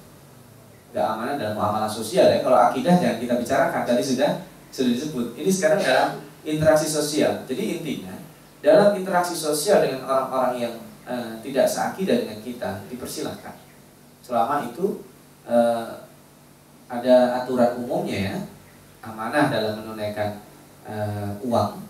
Gak 0.90 1.06
amanah 1.06 1.35
dalam 1.38 1.54
muamalah 1.54 1.90
sosial 1.90 2.26
ya. 2.26 2.42
Kalau 2.42 2.59
akidah 2.59 2.98
jangan 2.98 3.18
kita 3.22 3.35
bicarakan 3.38 3.83
tadi 3.87 4.02
sudah 4.02 4.30
sudah 4.70 4.90
disebut. 4.90 5.26
Ini 5.38 5.50
sekarang 5.50 5.80
dalam 5.83 6.09
interaksi 6.42 6.87
sosial. 6.90 7.46
Jadi 7.46 7.78
intinya 7.78 8.14
dalam 8.61 8.96
interaksi 8.98 9.37
sosial 9.37 9.87
dengan 9.87 10.04
orang-orang 10.04 10.54
yang 10.59 10.74
uh, 11.06 11.38
tidak 11.40 11.66
seakidah 11.66 12.26
dengan 12.26 12.38
kita 12.42 12.70
dipersilahkan. 12.90 13.54
Selama 14.20 14.66
itu 14.66 15.06
uh, 15.46 16.06
ada 16.90 17.44
aturan 17.44 17.78
umumnya 17.78 18.18
ya. 18.35 18.37
Amanah 19.00 19.48
dalam 19.48 19.80
menunaikan 19.80 20.44
uh, 20.85 21.33
uang 21.40 21.80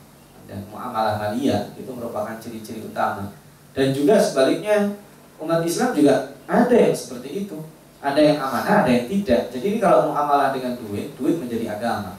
dan 0.46 0.62
muamalah 0.70 1.18
maliyah 1.18 1.74
itu 1.74 1.90
merupakan 1.90 2.38
ciri-ciri 2.38 2.86
utama. 2.86 3.34
Dan 3.74 3.94
juga 3.94 4.18
sebaliknya 4.18 4.94
umat 5.40 5.64
Islam 5.64 5.96
juga 5.96 6.36
ada 6.44 6.76
yang 6.76 6.94
seperti 6.94 7.48
itu. 7.48 7.58
Ada 8.00 8.16
yang 8.16 8.38
amanah 8.40 8.84
ada 8.84 8.90
yang 8.92 9.06
tidak. 9.12 9.52
Jadi 9.52 9.76
ini 9.76 9.78
kalau 9.80 10.08
muamalah 10.08 10.56
dengan 10.56 10.72
duit 10.80 11.12
duit 11.20 11.36
menjadi 11.36 11.76
agama. 11.76 12.16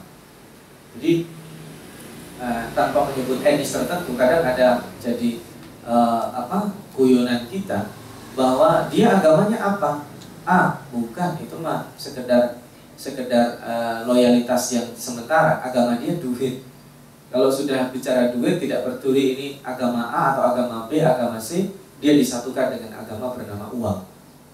Jadi 0.94 1.26
uh, 2.38 2.70
tanpa 2.70 3.10
menyebut 3.10 3.42
etnis 3.42 3.74
tertentu 3.74 4.14
kadang 4.14 4.46
ada 4.46 4.86
jadi 5.02 5.42
uh, 5.82 6.30
apa 6.38 6.70
guyonan 6.94 7.50
kita 7.50 7.90
bahwa 8.38 8.86
dia 8.94 9.18
agamanya 9.18 9.58
apa? 9.58 10.06
Ah 10.46 10.86
bukan 10.94 11.38
itu 11.42 11.58
mah 11.58 11.90
sekedar 11.98 12.62
sekedar 12.94 13.58
uh, 13.66 14.06
loyalitas 14.06 14.78
yang 14.78 14.86
sementara. 14.94 15.58
Agama 15.66 15.98
dia 15.98 16.14
duit. 16.22 16.62
Kalau 17.32 17.50
sudah 17.50 17.90
bicara 17.90 18.30
duit 18.30 18.62
tidak 18.62 18.86
peduli 18.86 19.34
ini 19.34 19.48
agama 19.66 20.14
A 20.14 20.36
atau 20.36 20.54
agama 20.54 20.86
B 20.86 21.02
agama 21.02 21.42
C 21.42 21.81
dia 22.02 22.18
disatukan 22.18 22.74
dengan 22.74 22.98
agama 22.98 23.38
bernama 23.38 23.70
uang, 23.70 24.00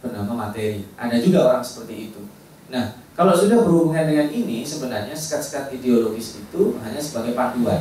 bernama 0.04 0.32
materi. 0.46 0.84
Ada 1.00 1.16
juga 1.16 1.48
orang 1.48 1.64
seperti 1.64 2.12
itu. 2.12 2.20
Nah, 2.68 3.00
kalau 3.16 3.32
sudah 3.32 3.64
berhubungan 3.64 4.04
dengan 4.04 4.28
ini, 4.28 4.60
sebenarnya 4.60 5.16
sekat-sekat 5.16 5.72
ideologis 5.80 6.44
itu 6.44 6.76
hanya 6.84 7.00
sebagai 7.00 7.32
panduan. 7.32 7.80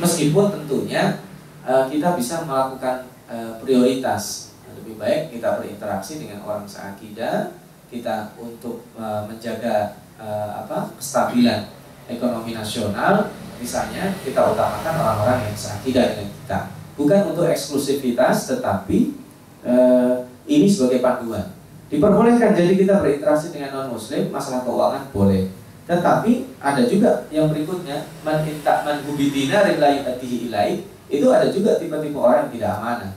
Meskipun 0.00 0.56
tentunya 0.56 1.20
uh, 1.68 1.84
kita 1.84 2.16
bisa 2.16 2.48
melakukan 2.48 3.04
uh, 3.28 3.60
prioritas. 3.60 4.56
Lebih 4.72 4.96
baik 4.96 5.36
kita 5.36 5.60
berinteraksi 5.60 6.24
dengan 6.24 6.40
orang 6.48 6.64
seakidah, 6.64 7.52
kita 7.92 8.32
untuk 8.40 8.88
uh, 8.96 9.28
menjaga 9.28 10.00
apa 10.16 10.96
kestabilan 10.96 11.68
ekonomi 12.08 12.56
nasional, 12.56 13.28
misalnya 13.60 14.16
kita 14.24 14.48
utamakan 14.48 14.96
orang-orang 14.96 15.44
yang 15.44 15.52
seakidah 15.52 16.16
dengan 16.16 16.32
kita 16.32 16.75
bukan 16.96 17.30
untuk 17.30 17.44
eksklusivitas 17.46 18.50
tetapi 18.50 19.14
eh, 19.62 20.14
ini 20.48 20.66
sebagai 20.66 21.04
panduan. 21.04 21.52
Diperbolehkan 21.86 22.56
jadi 22.56 22.74
kita 22.74 22.98
berinteraksi 22.98 23.54
dengan 23.54 23.70
non 23.78 23.94
muslim 23.94 24.32
masalah 24.34 24.66
keuangan 24.66 25.06
boleh. 25.14 25.46
Tetapi 25.86 26.58
ada 26.58 26.82
juga 26.82 27.30
yang 27.30 27.46
berikutnya 27.46 28.10
man 28.26 28.42
inta 28.42 28.82
man 28.82 29.06
hubidina 29.06 29.62
ilai 29.70 30.82
itu 31.06 31.26
ada 31.30 31.46
juga 31.46 31.78
tipe-tipe 31.78 32.18
orang 32.18 32.50
yang 32.50 32.52
tidak 32.58 32.70
amanah. 32.82 33.12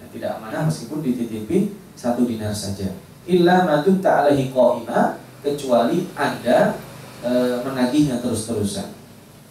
Yang 0.00 0.08
tidak 0.16 0.30
amanah 0.40 0.64
meskipun 0.64 1.04
dititipi 1.04 1.76
satu 1.92 2.24
dinar 2.24 2.56
saja. 2.56 2.88
Illa 3.28 3.68
madum 3.68 4.00
ta'alahi 4.00 4.48
qa'ima 4.48 5.20
kecuali 5.44 6.08
anda 6.16 6.80
e, 7.20 7.60
menagihnya 7.60 8.24
terus-terusan. 8.24 8.88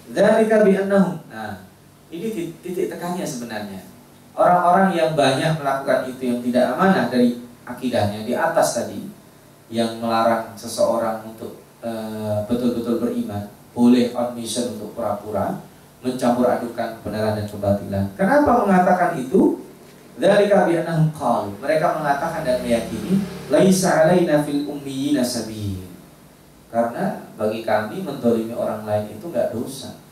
Dzalika 0.10 0.66
bi 0.66 0.74
annahum. 0.74 1.22
Nah 1.30 1.73
ini 2.14 2.54
titik 2.62 2.94
tekannya 2.94 3.26
sebenarnya. 3.26 3.82
Orang-orang 4.38 4.94
yang 4.94 5.18
banyak 5.18 5.62
melakukan 5.62 6.10
itu 6.10 6.22
yang 6.30 6.40
tidak 6.42 6.74
amanah 6.78 7.10
dari 7.10 7.42
akidahnya 7.66 8.26
di 8.26 8.34
atas 8.38 8.82
tadi, 8.82 9.02
yang 9.74 9.98
melarang 9.98 10.54
seseorang 10.54 11.26
untuk 11.26 11.62
eh, 11.82 12.38
betul-betul 12.46 13.02
beriman, 13.02 13.50
boleh 13.74 14.14
on 14.14 14.38
mission 14.38 14.78
untuk 14.78 14.94
pura-pura, 14.94 15.62
mencampur 16.06 16.50
adukan 16.50 17.02
kebenaran 17.02 17.38
dan 17.38 17.46
kebatilan. 17.50 18.06
Kenapa 18.14 18.66
mengatakan 18.66 19.18
itu? 19.18 19.66
Dari 20.14 20.46
kabianahum 20.46 21.10
qalu. 21.10 21.58
Mereka 21.58 21.98
mengatakan 21.98 22.46
dan 22.46 22.62
meyakini 22.62 23.26
laisa 23.50 24.06
alaina 24.06 24.46
fil 24.46 24.70
ummiyina 24.70 25.26
sabil. 25.26 25.90
Karena 26.70 27.18
bagi 27.34 27.66
kami 27.66 28.06
mendolimi 28.06 28.54
orang 28.54 28.86
lain 28.86 29.10
itu 29.18 29.26
nggak 29.26 29.50
dosa 29.58 30.03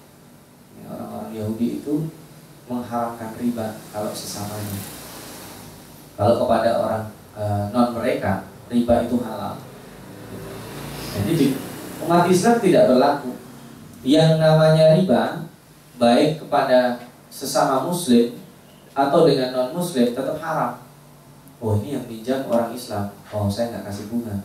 orang-orang 0.91 1.31
Yahudi 1.31 1.79
itu 1.79 2.11
mengharamkan 2.67 3.35
riba 3.39 3.79
kalau 3.91 4.11
sesamanya. 4.11 4.79
Kalau 6.19 6.45
kepada 6.45 6.69
orang 6.79 7.03
e, 7.33 7.43
non 7.71 7.95
mereka 7.95 8.45
riba 8.67 9.07
itu 9.07 9.17
halal. 9.23 9.55
Jadi 11.11 11.31
di 11.35 11.47
umat 12.03 12.27
Islam 12.27 12.59
tidak 12.59 12.87
berlaku. 12.91 13.31
Yang 14.01 14.41
namanya 14.41 14.97
riba 14.97 15.51
baik 16.01 16.41
kepada 16.41 16.97
sesama 17.29 17.85
muslim 17.85 18.41
atau 18.91 19.23
dengan 19.23 19.55
non 19.55 19.69
muslim 19.71 20.11
tetap 20.11 20.35
haram 20.43 20.81
oh 21.61 21.79
ini 21.79 21.95
yang 21.95 22.05
pinjam 22.09 22.43
orang 22.49 22.75
Islam 22.75 23.07
oh 23.31 23.47
saya 23.47 23.71
nggak 23.71 23.87
kasih 23.87 24.05
bunga 24.11 24.35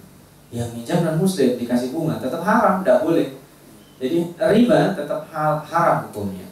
yang 0.55 0.71
pinjam 0.71 1.03
non 1.03 1.19
muslim 1.19 1.59
dikasih 1.59 1.91
bunga 1.91 2.23
tetap 2.23 2.45
haram 2.47 2.85
tidak 2.85 3.03
boleh 3.03 3.35
jadi 3.97 4.19
riba 4.37 4.93
tetap 4.93 5.29
hal 5.33 5.65
haram 5.65 6.09
hukumnya. 6.09 6.47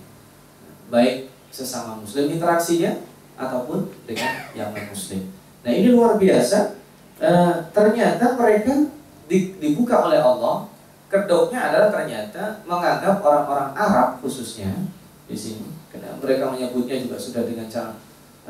Baik 0.88 1.28
sesama 1.54 2.00
muslim 2.00 2.34
interaksinya 2.34 2.98
ataupun 3.38 3.90
dengan 4.06 4.46
yang 4.54 4.70
non 4.74 4.86
muslim 4.90 5.22
nah 5.64 5.72
ini 5.72 5.88
luar 5.90 6.20
biasa. 6.20 6.76
E, 7.14 7.30
ternyata 7.72 8.36
mereka 8.36 8.84
di, 9.26 9.56
dibuka 9.56 10.04
oleh 10.04 10.20
Allah. 10.20 10.68
Kedoknya 11.08 11.70
adalah 11.70 11.88
ternyata 11.94 12.58
menganggap 12.66 13.22
orang-orang 13.22 13.70
Arab 13.72 14.18
khususnya 14.18 14.68
di 15.24 15.36
sini. 15.36 15.70
Karena 15.88 16.10
mereka 16.18 16.50
menyebutnya 16.50 16.98
juga 16.98 17.14
sudah 17.14 17.46
dengan 17.46 17.70
cara 17.70 17.94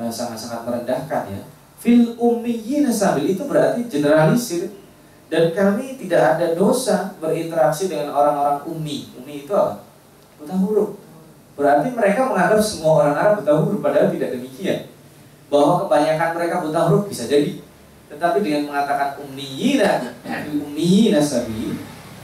eh, 0.00 0.08
sangat-sangat 0.08 0.64
merendahkan 0.64 1.22
ya. 1.28 1.42
Fil 1.76 2.16
ummiyin 2.16 2.88
sabil 2.88 3.36
itu 3.36 3.44
berarti 3.44 3.84
generalisir 3.84 4.72
dan 5.32 5.56
kami 5.56 5.96
tidak 5.96 6.36
ada 6.36 6.52
dosa 6.52 7.16
berinteraksi 7.16 7.88
dengan 7.88 8.12
orang-orang 8.12 8.60
ummi 8.68 9.08
ummi 9.16 9.48
itu 9.48 9.52
apa? 9.56 9.80
Buta 10.36 10.54
huruf. 10.60 11.00
Berarti 11.54 11.88
mereka 11.94 12.28
menganggap 12.28 12.60
semua 12.60 13.02
orang 13.02 13.14
Arab 13.16 13.34
buta 13.40 13.52
huruf 13.56 13.80
padahal 13.80 14.12
tidak 14.12 14.36
demikian. 14.36 14.90
Bahwa 15.48 15.86
kebanyakan 15.86 16.30
mereka 16.36 16.54
buta 16.60 16.80
huruf 16.90 17.04
bisa 17.08 17.24
jadi. 17.24 17.62
Tetapi 18.12 18.44
dengan 18.44 18.70
mengatakan 18.70 19.16
ummiyina 19.24 20.12
ummiyina 20.52 21.18
sabil 21.18 21.78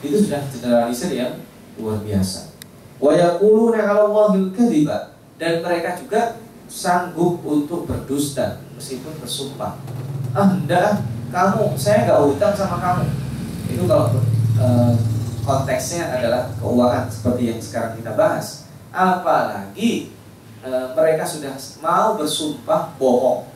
itu 0.04 0.16
sudah 0.16 0.44
generalisir 0.52 1.16
yang 1.16 1.40
luar 1.80 2.04
biasa. 2.04 2.52
Wa 3.00 3.16
yaquluna 3.16 3.80
'ala 3.80 4.12
Allahil 4.12 4.52
kadhiba. 4.52 5.16
Dan 5.40 5.64
mereka 5.64 5.96
juga 5.96 6.36
sanggup 6.68 7.40
untuk 7.42 7.88
berdusta 7.88 8.60
meskipun 8.76 9.16
bersumpah. 9.24 9.80
Ah 10.36 10.52
enggak 10.52 11.00
kamu 11.30 11.78
saya 11.78 12.04
nggak 12.06 12.20
utang 12.26 12.52
sama 12.52 12.76
kamu. 12.82 13.06
Itu 13.70 13.86
kalau 13.86 14.18
e, 14.58 14.66
konteksnya 15.46 16.10
adalah 16.10 16.50
keuangan 16.58 17.06
seperti 17.06 17.42
yang 17.54 17.60
sekarang 17.62 17.96
kita 17.96 18.12
bahas. 18.18 18.66
Apalagi 18.90 20.10
e, 20.60 20.70
mereka 20.92 21.22
sudah 21.22 21.54
mau 21.78 22.18
bersumpah 22.18 22.94
bohong. 22.98 23.46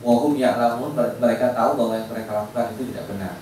Wahum 0.00 0.32
ya'lamun 0.40 0.96
mereka 0.96 1.52
tahu 1.52 1.76
bahwa 1.76 1.92
yang 2.00 2.08
mereka 2.08 2.30
lakukan 2.32 2.72
itu 2.72 2.82
tidak 2.88 3.04
benar. 3.12 3.34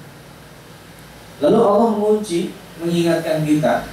Lalu 1.39 1.59
Allah 1.63 1.89
mengunci 1.95 2.51
mengingatkan 2.83 3.47
kita 3.47 3.87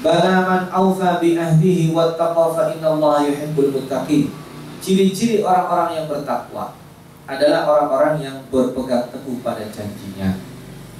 Balaman 0.00 0.72
aufa 0.72 1.20
bi 1.20 1.36
ahdihi 1.36 1.92
wattaqa 1.92 2.56
fa 2.56 2.72
innallaha 2.72 3.20
yuhibbul 3.28 3.68
muttaqin. 3.68 4.32
Ciri-ciri 4.80 5.44
orang-orang 5.44 5.92
yang 5.92 6.06
bertakwa 6.08 6.72
adalah 7.30 7.62
orang-orang 7.70 8.14
yang 8.18 8.36
berpegang 8.50 9.06
teguh 9.14 9.38
pada 9.38 9.62
janjinya. 9.70 10.34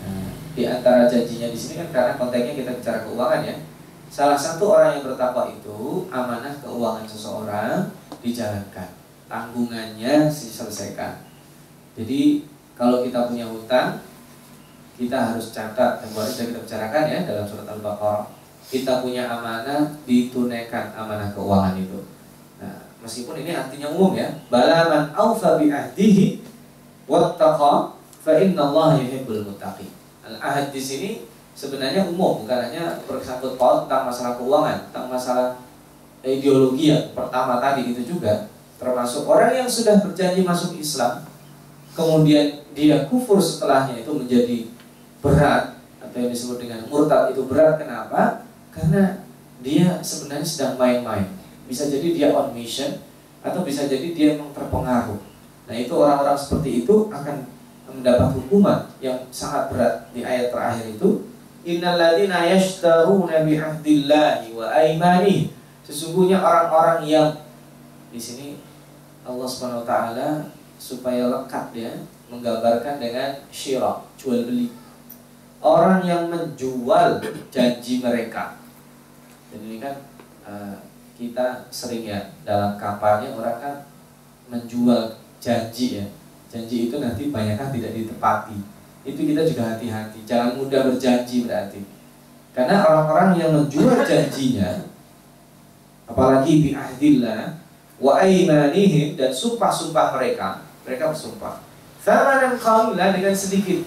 Nah, 0.07 0.31
di 0.55 0.63
antara 0.71 1.11
janjinya 1.11 1.51
di 1.51 1.59
sini 1.59 1.83
kan 1.83 1.89
karena 1.91 2.13
konteksnya 2.15 2.55
kita 2.55 2.71
bicara 2.79 2.99
keuangan 3.03 3.43
ya. 3.43 3.57
Salah 4.11 4.39
satu 4.39 4.75
orang 4.75 4.99
yang 4.99 5.05
bertakwa 5.07 5.51
itu 5.51 6.07
amanah 6.11 6.55
keuangan 6.63 7.07
seseorang 7.07 7.91
dijalankan, 8.23 8.91
tanggungannya 9.31 10.31
diselesaikan. 10.31 11.27
Jadi 11.99 12.47
kalau 12.79 13.03
kita 13.07 13.31
punya 13.31 13.47
hutang, 13.47 14.03
kita 14.99 15.35
harus 15.35 15.51
catat 15.51 16.03
yang 16.03 16.11
sudah 16.15 16.47
kita 16.47 16.61
bicarakan 16.63 17.05
ya 17.07 17.19
dalam 17.27 17.47
surat 17.47 17.67
Al-Baqarah 17.67 18.41
kita 18.71 19.03
punya 19.03 19.27
amanah 19.27 19.99
ditunaikan 20.07 20.95
amanah 20.95 21.35
keuangan 21.35 21.75
itu. 21.75 21.99
Meskipun 23.01 23.41
ini 23.41 23.57
artinya 23.57 23.89
umum 23.93 24.13
ya. 24.13 24.29
Balaman 24.53 25.13
aufa 25.17 25.57
bi 25.57 25.73
ahdihi 25.73 26.45
wattaqa 27.09 27.97
fa 28.21 28.33
innallaha 28.37 29.01
yuhibbul 29.01 29.49
muttaqin. 29.49 29.89
Al-ahad 30.21 30.69
di 30.71 30.81
sini 30.81 31.11
sebenarnya 31.57 32.07
umum 32.07 32.45
bukan 32.45 32.71
hanya 32.71 33.01
bersangkut 33.09 33.57
paut 33.57 33.89
tentang 33.89 34.09
masalah 34.09 34.33
keuangan, 34.37 34.79
tentang 34.89 35.07
masalah 35.09 35.47
ideologi 36.21 36.93
yang 36.93 37.17
pertama 37.17 37.57
tadi 37.59 37.97
itu 37.97 38.05
juga 38.05 38.53
termasuk 38.77 39.25
orang 39.25 39.65
yang 39.65 39.69
sudah 39.69 40.01
berjanji 40.01 40.45
masuk 40.45 40.77
Islam 40.77 41.25
kemudian 41.97 42.65
dia 42.77 43.09
kufur 43.09 43.41
setelahnya 43.41 44.01
itu 44.01 44.13
menjadi 44.13 44.59
berat 45.21 45.81
atau 46.01 46.17
yang 46.17 46.33
disebut 46.33 46.57
dengan 46.61 46.81
murtad 46.89 47.33
itu 47.33 47.45
berat 47.45 47.77
kenapa? 47.77 48.45
Karena 48.73 49.21
dia 49.61 50.01
sebenarnya 50.01 50.47
sedang 50.47 50.75
main-main. 50.81 51.29
Bisa 51.71 51.87
jadi 51.87 52.11
dia 52.11 52.29
on 52.35 52.51
mission 52.51 52.99
atau 53.47 53.63
bisa 53.63 53.87
jadi 53.87 54.11
dia 54.11 54.35
memang 54.35 54.51
terpengaruh. 54.51 55.23
Nah 55.71 55.77
itu 55.79 55.95
orang-orang 55.95 56.35
seperti 56.35 56.83
itu 56.83 57.07
akan 57.07 57.47
mendapat 57.87 58.35
hukuman 58.35 58.91
yang 58.99 59.15
sangat 59.31 59.71
berat 59.71 59.95
di 60.11 60.27
ayat 60.27 60.51
terakhir 60.51 60.99
itu. 60.99 61.31
Innalladzina 61.63 62.51
yashtaruna 62.51 63.47
bi'ahdillahi 63.47 64.51
wa 64.51 64.67
aimani. 64.75 65.55
Sesungguhnya 65.87 66.43
orang-orang 66.43 67.07
yang 67.07 67.29
di 68.11 68.19
sini 68.19 68.59
Allah 69.23 69.47
taala 69.87 70.29
supaya 70.75 71.31
lengkap 71.31 71.71
dia 71.71 71.95
menggambarkan 72.35 72.99
dengan 72.99 73.47
syirah, 73.55 74.03
jual 74.19 74.43
beli. 74.43 74.75
Orang 75.63 76.03
yang 76.03 76.27
menjual 76.33 77.23
janji 77.53 78.03
mereka 78.03 78.59
dan 79.51 79.61
ini 79.67 79.77
kan 79.83 79.95
uh, 80.47 80.79
kita 81.21 81.69
sering 81.69 82.09
ya 82.09 82.33
dalam 82.49 82.81
kampanye 82.81 83.37
orang 83.37 83.61
kan 83.61 83.77
menjual 84.49 85.21
janji 85.37 86.01
ya. 86.01 86.07
Janji 86.49 86.89
itu 86.89 86.97
nanti 86.97 87.29
banyak 87.29 87.61
kan 87.61 87.69
tidak 87.69 87.93
ditepati. 87.93 88.57
Itu 89.05 89.21
kita 89.21 89.45
juga 89.45 89.77
hati-hati. 89.77 90.25
Jangan 90.25 90.57
mudah 90.57 90.89
berjanji 90.89 91.45
berarti. 91.45 91.85
Karena 92.57 92.81
orang-orang 92.89 93.37
yang 93.37 93.51
menjual 93.53 94.01
janjinya 94.01 94.89
apalagi 96.11 96.53
bi 96.59 96.71
ahdillah 96.75 97.55
wa 98.03 98.19
aimanihim 98.19 99.15
dan 99.15 99.31
sumpah-sumpah 99.31 100.17
mereka, 100.17 100.65
mereka 100.89 101.13
bersumpah. 101.13 101.63
Thamanan 102.01 102.57
qalilan 102.57 103.13
dengan 103.13 103.37
sedikit. 103.37 103.85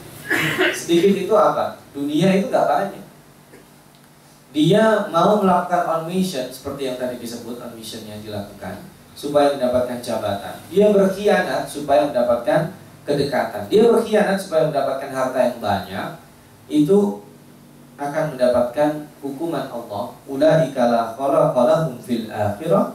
Sedikit 0.72 1.18
itu 1.18 1.34
apa? 1.34 1.82
Dunia 1.92 2.30
itu 2.40 2.48
gak 2.48 2.70
banyak 2.70 3.04
dia 4.54 5.10
mau 5.10 5.42
melakukan 5.42 5.82
on 5.90 6.02
mission 6.06 6.46
seperti 6.54 6.86
yang 6.86 6.98
tadi 7.02 7.18
disebut 7.18 7.58
on 7.58 7.74
mission 7.74 8.06
yang 8.06 8.22
dilakukan 8.22 8.86
supaya 9.18 9.58
mendapatkan 9.58 9.98
jabatan. 9.98 10.62
Dia 10.70 10.94
berkhianat 10.94 11.66
supaya 11.66 12.06
mendapatkan 12.06 12.70
kedekatan. 13.02 13.66
Dia 13.66 13.90
berkhianat 13.90 14.38
supaya 14.38 14.70
mendapatkan 14.70 15.10
harta 15.10 15.40
yang 15.42 15.58
banyak. 15.58 16.10
Itu 16.70 17.26
akan 17.98 18.38
mendapatkan 18.38 19.10
hukuman 19.26 19.74
Allah. 19.74 20.14
Ulaika 20.30 20.82
la 20.86 21.02
khalaqalahum 21.18 21.98
fil 21.98 22.30
akhirah 22.30 22.94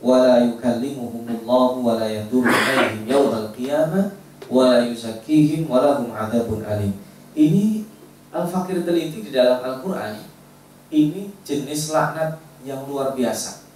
wa 0.00 0.16
la 0.20 0.44
yukallimuhumullahu 0.48 1.76
wa 1.84 2.00
la 2.00 2.08
yawmal 2.08 3.52
qiyamah 3.52 4.12
yuzakkihim 4.84 5.68
adzabun 5.68 6.64
alim. 6.64 6.92
Ini 7.36 7.84
Al-Fakir 8.32 8.84
teliti 8.84 9.24
di 9.24 9.30
dalam 9.32 9.64
Al-Qur'an 9.64 10.25
ini 10.90 11.32
jenis 11.42 11.90
laknat 11.90 12.38
yang 12.62 12.86
luar 12.86 13.14
biasa. 13.14 13.66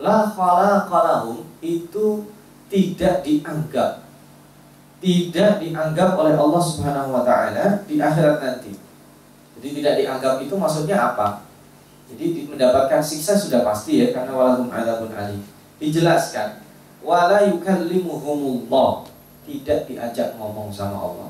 La 0.00 0.30
khalaqalahum 0.32 1.44
itu 1.60 2.24
tidak 2.70 3.26
dianggap 3.26 4.10
tidak 5.00 5.64
dianggap 5.64 6.12
oleh 6.14 6.36
Allah 6.36 6.62
Subhanahu 6.62 7.16
wa 7.16 7.24
taala 7.24 7.82
di 7.88 7.96
akhirat 7.96 8.36
nanti. 8.44 8.76
Jadi 9.56 9.68
tidak 9.80 9.94
dianggap 9.96 10.34
itu 10.44 10.54
maksudnya 10.54 10.96
apa? 11.12 11.48
Jadi 12.12 12.44
mendapatkan 12.52 13.00
siksa 13.00 13.32
sudah 13.32 13.64
pasti 13.64 14.04
ya 14.04 14.12
karena 14.12 14.32
walahum 14.36 14.68
adzabun 14.68 15.12
alim. 15.16 15.40
Dijelaskan 15.80 16.60
wala 17.00 17.48
yukallimuhumullah 17.48 19.08
tidak 19.48 19.88
diajak 19.88 20.36
ngomong 20.36 20.68
sama 20.68 21.00
Allah. 21.00 21.28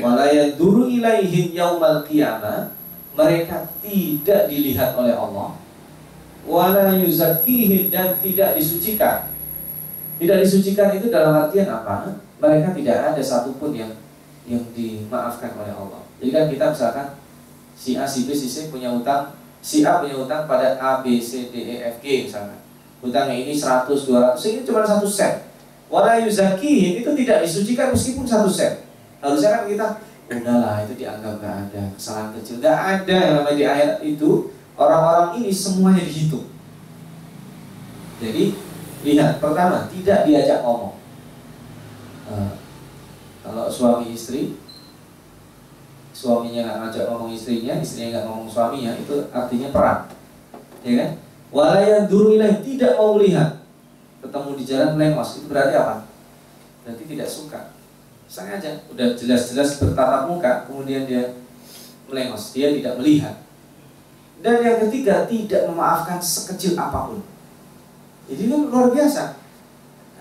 Wala 0.00 0.26
yaduru 0.32 0.88
ilaihim 0.88 1.52
yaumal 1.52 2.00
qiyamah 2.08 2.72
mereka 3.14 3.70
tidak 3.80 4.50
dilihat 4.50 4.98
oleh 4.98 5.14
Allah. 5.14 5.54
Wala 6.44 6.98
yuzakihim 6.98 7.88
dan 7.88 8.18
tidak 8.20 8.58
disucikan. 8.58 9.32
Tidak 10.18 10.38
disucikan 10.44 10.92
itu 10.94 11.08
dalam 11.08 11.46
artian 11.46 11.70
apa? 11.70 12.20
Mereka 12.42 12.76
tidak 12.76 13.14
ada 13.14 13.22
satupun 13.22 13.72
yang 13.72 13.90
yang 14.44 14.60
dimaafkan 14.76 15.56
oleh 15.56 15.72
Allah. 15.72 16.04
Jadi 16.20 16.30
kan 16.30 16.44
kita 16.52 16.64
misalkan 16.74 17.08
si 17.72 17.96
A 17.96 18.04
si 18.04 18.28
B 18.28 18.36
si 18.36 18.44
C 18.44 18.68
punya 18.68 18.92
utang 18.92 19.32
si 19.64 19.80
A 19.80 20.04
punya 20.04 20.20
utang 20.20 20.44
pada 20.44 20.76
A 20.76 21.00
B 21.00 21.16
C 21.16 21.48
D 21.48 21.54
E 21.64 21.74
F 21.96 22.04
G 22.04 22.28
misalkan. 22.28 22.60
Utangnya 23.00 23.36
ini 23.36 23.56
100 23.56 23.88
200 23.88 24.36
ini 24.52 24.60
cuma 24.68 24.84
satu 24.84 25.08
sen. 25.08 25.48
Wala 25.88 26.20
yuzakihim 26.20 27.00
itu 27.00 27.10
tidak 27.24 27.46
disucikan 27.46 27.94
meskipun 27.94 28.28
satu 28.28 28.50
sen. 28.52 28.84
Harusnya 29.24 29.50
kan 29.56 29.62
kita 29.64 29.86
udahlah 30.24 30.84
itu 30.88 30.94
dianggap 31.04 31.36
gak 31.40 31.56
ada 31.68 31.82
kesalahan 31.94 32.30
kecil 32.40 32.56
gak 32.64 32.80
ada 32.80 33.16
yang 33.16 33.34
namanya 33.40 33.56
di 33.56 33.64
ayat 33.64 33.92
itu 34.00 34.48
orang-orang 34.74 35.38
ini 35.40 35.50
semuanya 35.52 36.02
dihitung 36.02 36.48
Jadi 38.22 38.56
lihat 39.04 39.36
pertama 39.36 39.84
tidak 39.92 40.24
diajak 40.24 40.64
ngomong. 40.64 40.96
Uh, 42.24 42.56
kalau 43.44 43.68
suami 43.68 44.16
istri 44.16 44.56
suaminya 46.14 46.64
nggak 46.64 46.78
ngajak 46.88 47.04
ngomong 47.10 47.30
istrinya, 47.36 47.74
istrinya 47.84 48.16
nggak 48.16 48.26
ngomong 48.30 48.48
suaminya, 48.48 48.96
itu 48.96 49.28
artinya 49.28 49.68
perang, 49.74 50.08
ya 50.80 50.92
kan? 50.96 51.10
Walayan 51.52 52.08
dulu 52.08 52.40
tidak 52.64 52.96
mau 52.96 53.18
melihat, 53.18 53.60
ketemu 54.24 54.50
di 54.56 54.64
jalan 54.64 54.90
melengos, 54.96 55.42
itu 55.42 55.46
berarti 55.50 55.74
apa? 55.76 56.08
Berarti 56.86 57.04
tidak 57.04 57.28
suka. 57.28 57.60
Sengaja, 58.24 58.82
udah 58.90 59.14
jelas-jelas 59.14 59.78
bertatap 59.78 60.26
muka, 60.26 60.64
kemudian 60.66 61.04
dia 61.04 61.36
melengos, 62.08 62.56
dia 62.56 62.72
tidak 62.72 62.98
melihat. 62.98 63.36
Dan 64.44 64.60
yang 64.60 64.78
ketiga, 64.88 65.24
tidak 65.24 65.68
memaafkan 65.68 66.20
sekecil 66.20 66.76
apa 66.76 67.08
pun. 67.12 67.20
Jadi 68.28 68.48
ini 68.48 68.56
luar 68.68 68.92
biasa. 68.92 69.40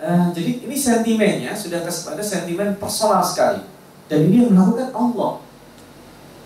Uh, 0.03 0.27
jadi 0.35 0.67
ini 0.67 0.75
sentimennya 0.75 1.51
sudah 1.55 1.83
kepada 1.83 2.23
sentimen 2.23 2.75
personal 2.75 3.23
sekali. 3.23 3.63
Dan 4.11 4.27
ini 4.27 4.43
yang 4.43 4.51
melakukan 4.51 4.91
Allah. 4.91 5.39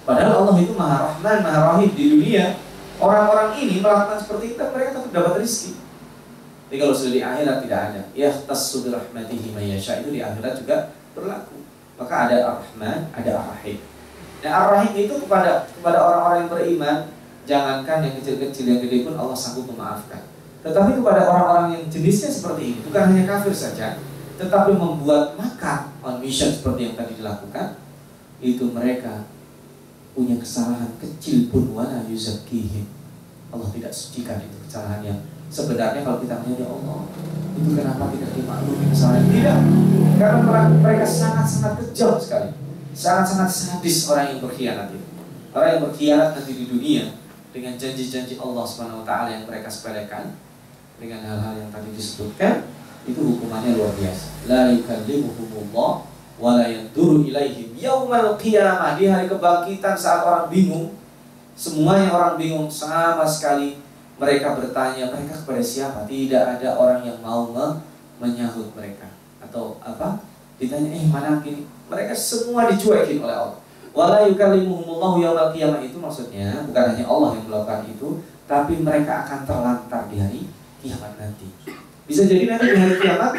Padahal 0.06 0.46
Allah 0.46 0.56
itu 0.62 0.74
maha 0.78 0.98
rahman, 1.10 1.38
maha 1.42 1.60
rahim 1.74 1.92
di 1.92 2.06
dunia. 2.18 2.56
Orang-orang 2.98 3.58
ini 3.62 3.82
melakukan 3.82 4.22
seperti 4.22 4.58
itu, 4.58 4.64
mereka 4.74 4.90
tetap 4.98 5.12
dapat 5.14 5.34
rezeki. 5.42 5.74
Tapi 6.68 6.76
kalau 6.84 6.94
sudah 6.98 7.14
di 7.14 7.22
akhirat 7.24 7.58
tidak 7.64 7.80
ada. 7.92 8.02
Ya 8.12 8.30
tasubir 8.34 8.92
rahmatihi 8.92 9.54
mayasya 9.54 10.04
itu 10.04 10.12
di 10.12 10.20
akhirat 10.20 10.54
juga 10.60 10.97
berlaku. 11.18 11.58
Maka 11.98 12.30
ada 12.30 12.36
ar-Rahman, 12.46 13.10
ada 13.10 13.32
ar-Rahim. 13.42 13.82
Nah 14.46 14.52
ar-Rahim 14.54 14.94
itu 14.94 15.14
kepada 15.26 15.66
kepada 15.66 15.98
orang-orang 15.98 16.38
yang 16.46 16.52
beriman, 16.54 16.98
jangankan 17.50 18.06
yang 18.06 18.14
kecil-kecil 18.22 18.66
yang 18.70 18.80
gede 18.86 19.02
pun 19.02 19.18
Allah 19.18 19.34
sanggup 19.34 19.66
memaafkan. 19.66 20.30
Tetapi 20.62 21.02
kepada 21.02 21.26
orang-orang 21.26 21.68
yang 21.74 21.84
jenisnya 21.90 22.30
seperti 22.30 22.62
ini, 22.76 22.80
bukan 22.86 23.02
hanya 23.14 23.24
kafir 23.26 23.56
saja, 23.56 23.98
tetapi 24.38 24.78
membuat 24.78 25.34
makar 25.34 25.90
on 26.06 26.22
mission 26.22 26.54
seperti 26.54 26.92
yang 26.92 26.96
tadi 27.00 27.18
dilakukan, 27.18 27.82
itu 28.38 28.70
mereka 28.70 29.26
punya 30.14 30.38
kesalahan 30.38 30.94
kecil 31.02 31.50
pun 31.50 31.74
wala 31.74 32.06
yuzakihim. 32.06 32.86
Allah 33.50 33.70
tidak 33.74 33.94
sucikan 33.94 34.44
itu 34.44 34.58
kesalahan 34.68 35.02
yang 35.02 35.20
sebenarnya 35.48 36.02
kalau 36.04 36.20
kita 36.20 36.44
melihat 36.44 36.66
ya 36.66 36.68
Allah 36.72 37.00
itu 37.58 37.70
kenapa 37.74 38.04
tidak 38.14 38.32
dimaklumi? 38.38 38.86
Kesalahan 38.94 39.26
tidak. 39.34 39.58
Karena 40.22 40.62
mereka 40.78 41.06
sangat-sangat 41.10 41.74
kejam 41.82 42.14
sekali. 42.22 42.50
Sangat-sangat 42.94 43.50
sadis 43.50 44.06
orang 44.10 44.38
yang 44.38 44.40
berkhianat 44.46 44.88
itu. 44.94 45.08
Orang 45.58 45.70
yang 45.74 45.82
berkhianat 45.90 46.30
nanti 46.38 46.54
di 46.54 46.66
dunia 46.70 47.18
dengan 47.50 47.74
janji-janji 47.74 48.38
Allah 48.38 48.62
swt 48.62 49.10
yang 49.10 49.44
mereka 49.50 49.70
sepelekan 49.74 50.38
dengan 51.02 51.26
hal-hal 51.26 51.54
yang 51.58 51.70
tadi 51.74 51.90
disebutkan 51.98 52.70
itu 53.10 53.18
hukumannya 53.18 53.74
luar 53.74 53.94
biasa. 53.98 54.46
La 54.46 54.70
yukallimuhumullah 54.78 55.94
wa 56.38 56.52
la 56.54 56.66
yanduru 56.70 57.26
ilaihim 57.26 57.74
yaumal 57.74 58.38
qiyamah. 58.38 58.94
Di 59.02 59.10
hari 59.10 59.26
kebangkitan 59.26 59.98
saat 59.98 60.22
orang 60.22 60.54
bingung 60.54 60.94
semuanya 61.58 62.14
orang 62.14 62.38
bingung 62.38 62.70
sama 62.70 63.26
sekali 63.26 63.82
mereka 64.18 64.58
bertanya 64.58 65.14
mereka 65.14 65.34
kepada 65.46 65.62
siapa 65.62 66.04
tidak 66.10 66.58
ada 66.58 66.78
orang 66.78 67.06
yang 67.06 67.18
mau 67.22 67.50
menyahut 68.18 68.74
mereka 68.74 69.10
atau 69.42 69.78
apa 69.82 70.22
ditanya 70.58 70.90
eh 70.90 71.06
mana 71.06 71.42
ini 71.46 71.70
mereka 71.86 72.18
semua 72.18 72.66
dicuekin 72.70 73.22
oleh 73.22 73.38
Allah 73.38 73.62
wala 73.94 74.26
yukallimuhumullah 74.26 75.22
yaumal 75.22 75.50
qiyamah 75.54 75.82
itu 75.82 75.98
maksudnya 76.02 76.66
bukan 76.66 76.84
hanya 76.94 77.06
Allah 77.06 77.30
yang 77.38 77.46
melakukan 77.46 77.82
itu 77.90 78.22
tapi 78.48 78.80
mereka 78.80 79.28
akan 79.28 79.40
terlantar 79.44 80.08
di 80.08 80.18
hari 80.24 80.42
kiamat 80.80 81.20
nanti. 81.20 81.48
Bisa 82.08 82.24
jadi 82.24 82.48
nanti 82.48 82.72
di 82.72 82.80
hari 82.80 82.96
kiamat 82.96 83.32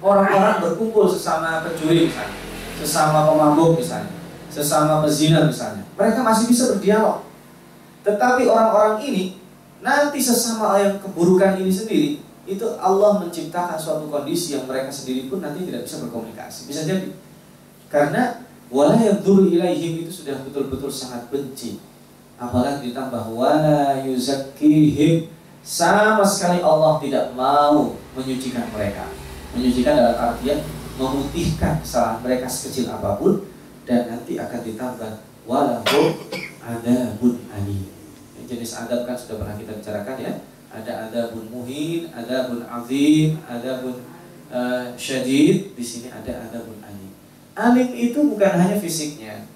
orang-orang 0.00 0.64
berkumpul 0.64 1.04
sesama 1.04 1.60
pencuri 1.60 2.08
misalnya, 2.08 2.40
sesama 2.80 3.28
pemabuk 3.28 3.76
misalnya, 3.76 4.16
sesama 4.48 5.04
pezina 5.04 5.44
misalnya. 5.44 5.84
Mereka 6.00 6.24
masih 6.24 6.48
bisa 6.48 6.72
berdialog. 6.72 7.20
Tetapi 8.00 8.48
orang-orang 8.48 9.04
ini 9.04 9.36
nanti 9.84 10.16
sesama 10.16 10.80
yang 10.80 10.96
keburukan 10.96 11.60
ini 11.60 11.68
sendiri 11.68 12.10
itu 12.48 12.66
Allah 12.80 13.20
menciptakan 13.20 13.76
suatu 13.76 14.08
kondisi 14.08 14.56
yang 14.56 14.64
mereka 14.64 14.88
sendiri 14.88 15.28
pun 15.28 15.44
nanti 15.44 15.68
tidak 15.68 15.84
bisa 15.84 16.00
berkomunikasi. 16.08 16.72
Bisa 16.72 16.88
jadi 16.88 17.12
karena 17.92 18.40
wala 18.72 18.96
yang 18.96 19.20
dulu 19.20 19.52
ilaihim 19.52 20.08
itu 20.08 20.24
sudah 20.24 20.40
betul-betul 20.40 20.88
sangat 20.88 21.28
benci. 21.28 21.80
Apalagi 22.40 22.90
ditambah 22.90 23.30
wala 23.30 24.00
yuzakkihim 24.02 25.28
sama 25.60 26.24
sekali 26.24 26.64
Allah 26.64 26.96
tidak 27.00 27.32
mau 27.36 27.96
menyucikan 28.16 28.68
mereka. 28.72 29.08
Menyucikan 29.52 30.00
dalam 30.00 30.16
artian 30.16 30.60
memutihkan 30.96 31.80
kesalahan 31.84 32.20
mereka 32.24 32.46
sekecil 32.48 32.88
apa 32.88 33.20
pun 33.20 33.44
dan 33.84 34.08
nanti 34.08 34.40
akan 34.40 34.60
ditambah 34.64 35.12
walahu 35.44 36.00
adabun. 36.60 37.43
Jenis 38.54 38.78
adab 38.78 39.02
kan 39.02 39.18
sudah 39.18 39.42
pernah 39.42 39.56
kita 39.58 39.72
bicarakan 39.82 40.16
ya. 40.22 40.32
Ada 40.74 41.10
adabun 41.10 41.50
muhin, 41.50 42.10
adabun 42.14 42.62
azim, 42.66 43.38
adabun 43.46 44.06
uh, 44.50 44.94
syadid. 44.94 45.74
Di 45.74 45.84
sini 45.84 46.08
ada 46.10 46.50
adabun 46.50 46.78
alim. 46.86 47.10
Alim 47.58 47.88
itu 47.90 48.18
bukan 48.18 48.52
hanya 48.54 48.78
fisiknya. 48.78 49.46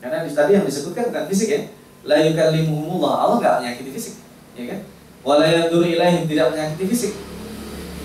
Karena 0.00 0.28
tadi 0.28 0.50
yang 0.56 0.64
disebutkan 0.68 1.08
bukan 1.08 1.24
fisik 1.32 1.48
ya. 1.48 1.60
La 2.04 2.20
yukallimuhumullah. 2.20 3.12
Allah 3.24 3.36
nggak 3.40 3.56
menyakiti 3.64 3.90
fisik, 3.90 4.14
ya 4.54 4.70
kan? 4.70 4.80
walayadur 5.26 5.82
ilaihim 5.82 6.30
tidak 6.30 6.54
menyakiti 6.54 6.84
fisik 6.86 7.12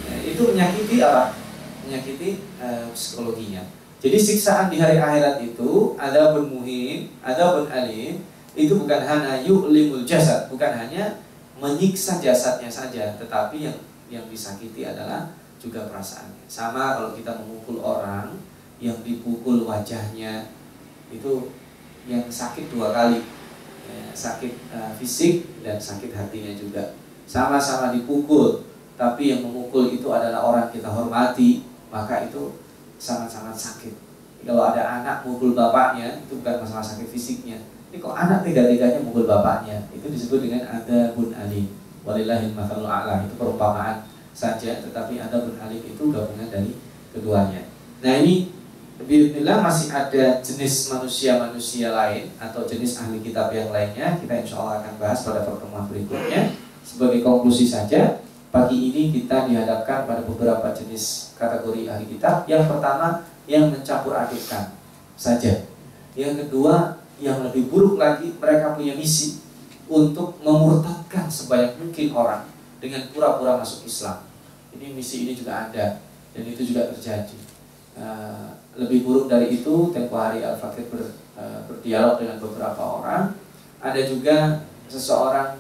nah, 0.10 0.18
itu 0.26 0.42
menyakiti 0.42 0.96
apa 1.06 1.38
menyakiti 1.86 2.42
uh, 2.58 2.90
psikologinya 2.98 3.62
jadi 4.02 4.18
siksaan 4.18 4.74
di 4.74 4.82
hari 4.82 4.98
akhirat 4.98 5.38
itu 5.46 5.94
ada 6.02 6.34
pun 6.34 6.50
muhin 6.50 7.14
ada 7.22 7.62
pun 7.62 7.70
alim 7.70 8.26
itu 8.58 8.74
bukan 8.76 9.02
hanya 9.04 9.40
yu'limul 9.44 10.04
jasad 10.04 10.52
bukan 10.52 10.72
hanya 10.76 11.20
menyiksa 11.60 12.20
jasadnya 12.20 12.68
saja 12.68 13.16
tetapi 13.16 13.70
yang 13.70 13.78
yang 14.12 14.26
disakiti 14.28 14.84
adalah 14.84 15.32
juga 15.62 15.88
perasaannya 15.88 16.46
sama 16.50 17.00
kalau 17.00 17.12
kita 17.16 17.32
memukul 17.38 17.80
orang 17.80 18.36
yang 18.82 18.98
dipukul 19.06 19.64
wajahnya 19.70 20.50
itu 21.14 21.54
yang 22.10 22.26
sakit 22.28 22.74
dua 22.74 22.92
kali 22.92 23.22
ya, 23.86 24.10
sakit 24.12 24.54
uh, 24.74 24.92
fisik 24.98 25.46
dan 25.62 25.78
sakit 25.78 26.12
hatinya 26.12 26.52
juga 26.58 26.98
sama-sama 27.32 27.96
dipukul, 27.96 28.68
tapi 29.00 29.32
yang 29.32 29.48
memukul 29.48 29.88
itu 29.88 30.04
adalah 30.12 30.44
orang 30.44 30.68
kita 30.68 30.92
hormati, 30.92 31.64
maka 31.88 32.28
itu 32.28 32.60
sangat-sangat 33.00 33.56
sakit. 33.56 33.96
Kalau 34.44 34.68
ada 34.68 35.00
anak 35.00 35.24
mukul 35.24 35.56
bapaknya, 35.56 36.20
itu 36.28 36.44
bukan 36.44 36.60
masalah 36.60 36.84
sakit 36.84 37.08
fisiknya. 37.08 37.64
Ini 37.92 38.00
kok 38.00 38.16
anak 38.16 38.48
tega-teganya 38.48 39.04
mukul 39.04 39.28
bapaknya, 39.28 39.84
itu 39.92 40.08
disebut 40.08 40.48
dengan 40.48 40.64
ada 40.64 41.12
bun 41.12 41.36
alim. 41.36 41.68
Walillahil 42.08 42.56
mathalul 42.56 42.88
a'la, 42.88 43.28
itu 43.28 43.36
perumpamaan 43.36 44.08
saja, 44.32 44.80
tetapi 44.80 45.20
ada 45.20 45.44
bun 45.44 45.60
alim 45.60 45.84
itu 45.84 46.04
gabungan 46.08 46.48
dari 46.48 46.80
keduanya. 47.12 47.68
Nah 48.00 48.14
ini 48.24 48.62
Bismillah 49.02 49.66
masih 49.66 49.90
ada 49.90 50.46
jenis 50.46 50.94
manusia-manusia 50.94 51.90
lain 51.90 52.30
atau 52.38 52.62
jenis 52.70 53.02
ahli 53.02 53.18
kitab 53.26 53.50
yang 53.50 53.74
lainnya 53.74 54.14
kita 54.22 54.46
insya 54.46 54.62
Allah 54.62 54.86
akan 54.86 54.94
bahas 55.02 55.26
pada 55.26 55.42
pertemuan 55.42 55.90
berikutnya 55.90 56.54
sebagai 56.86 57.26
konklusi 57.26 57.66
saja, 57.66 58.22
pagi 58.54 58.94
ini 58.94 59.10
kita 59.10 59.50
dihadapkan 59.50 60.06
pada 60.06 60.22
beberapa 60.22 60.70
jenis 60.70 61.34
kategori 61.34 61.90
ahli 61.90 62.06
kitab. 62.14 62.46
Yang 62.46 62.70
pertama, 62.70 63.26
yang 63.50 63.74
mencampur 63.74 64.14
adukkan 64.14 64.78
saja. 65.18 65.66
Yang 66.14 66.46
kedua, 66.46 67.01
yang 67.22 67.46
lebih 67.46 67.70
buruk 67.70 68.02
lagi, 68.02 68.34
mereka 68.42 68.74
punya 68.74 68.98
misi 68.98 69.40
untuk 69.86 70.42
memurtadkan 70.42 71.30
sebanyak 71.30 71.78
mungkin 71.78 72.12
orang 72.18 72.44
dengan 72.82 73.06
pura-pura 73.14 73.62
masuk 73.62 73.86
Islam. 73.86 74.26
Ini 74.74 74.98
misi 74.98 75.30
ini 75.30 75.38
juga 75.38 75.70
ada 75.70 76.02
dan 76.34 76.44
itu 76.44 76.62
juga 76.66 76.90
terjadi. 76.90 77.38
Uh, 77.94 78.58
lebih 78.74 79.04
buruk 79.04 79.28
dari 79.28 79.52
itu, 79.62 79.92
tempo 79.92 80.16
hari 80.16 80.42
Al-Fakir 80.42 80.88
ber, 80.90 81.14
uh, 81.36 81.62
berdialog 81.68 82.18
dengan 82.18 82.40
beberapa 82.40 82.82
orang. 82.82 83.36
Ada 83.84 84.02
juga 84.08 84.64
seseorang 84.88 85.60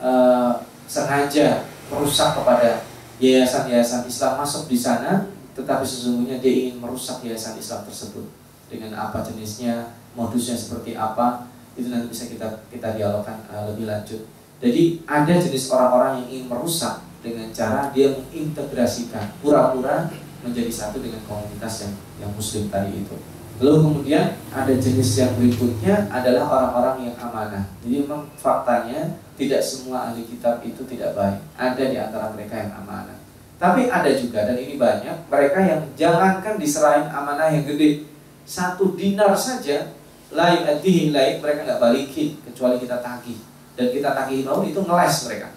uh, 0.00 0.64
sengaja 0.88 1.68
merusak 1.92 2.34
kepada 2.40 2.82
yayasan-yayasan 3.20 4.08
Islam 4.08 4.40
masuk 4.40 4.66
di 4.66 4.78
sana, 4.80 5.28
tetapi 5.52 5.84
sesungguhnya 5.84 6.40
dia 6.40 6.52
ingin 6.66 6.80
merusak 6.80 7.20
yayasan 7.20 7.60
Islam 7.60 7.84
tersebut 7.84 8.24
dengan 8.72 8.96
apa 8.96 9.20
jenisnya, 9.20 9.99
modusnya 10.14 10.56
seperti 10.58 10.98
apa, 10.98 11.50
itu 11.78 11.88
nanti 11.88 12.10
bisa 12.10 12.26
kita 12.26 12.48
kita 12.68 12.98
dialogkan 12.98 13.40
uh, 13.50 13.70
lebih 13.70 13.86
lanjut. 13.86 14.26
Jadi 14.60 15.00
ada 15.08 15.32
jenis 15.32 15.72
orang-orang 15.72 16.20
yang 16.20 16.26
ingin 16.28 16.46
merusak 16.52 17.00
dengan 17.24 17.48
cara 17.52 17.88
dia 17.92 18.12
mengintegrasikan 18.12 19.32
pura-pura 19.40 20.08
menjadi 20.40 20.72
satu 20.72 21.00
dengan 21.00 21.20
komunitas 21.28 21.84
yang 21.84 21.92
yang 22.20 22.30
muslim 22.36 22.68
tadi 22.68 23.00
itu. 23.00 23.16
Lalu 23.60 23.76
kemudian 23.84 24.40
ada 24.48 24.72
jenis 24.72 25.20
yang 25.20 25.36
berikutnya 25.36 26.08
adalah 26.08 26.48
orang-orang 26.48 27.12
yang 27.12 27.16
amanah. 27.20 27.64
Jadi 27.84 28.08
memang 28.08 28.24
faktanya 28.40 29.20
tidak 29.36 29.60
semua 29.60 30.08
ahli 30.08 30.24
kitab 30.24 30.64
itu 30.64 30.80
tidak 30.88 31.12
baik. 31.12 31.44
Ada 31.60 31.82
di 31.92 31.96
antara 32.00 32.32
mereka 32.32 32.56
yang 32.56 32.72
amanah. 32.80 33.16
Tapi 33.60 33.92
ada 33.92 34.08
juga 34.16 34.48
dan 34.48 34.56
ini 34.56 34.80
banyak 34.80 35.28
mereka 35.28 35.60
yang 35.60 35.84
jangankan 35.92 36.56
diserahin 36.56 37.12
amanah 37.12 37.52
yang 37.52 37.68
gede, 37.68 38.08
satu 38.48 38.96
dinar 38.96 39.36
saja 39.36 39.92
lain 40.30 40.60
adihin 40.66 41.10
lain 41.10 41.42
mereka 41.42 41.66
nggak 41.66 41.82
balikin 41.82 42.38
kecuali 42.46 42.78
kita 42.78 43.02
tagih 43.02 43.38
dan 43.74 43.86
kita 43.90 44.08
tagih 44.14 44.46
mau 44.46 44.62
itu 44.62 44.80
ngeles 44.80 45.16
mereka. 45.26 45.48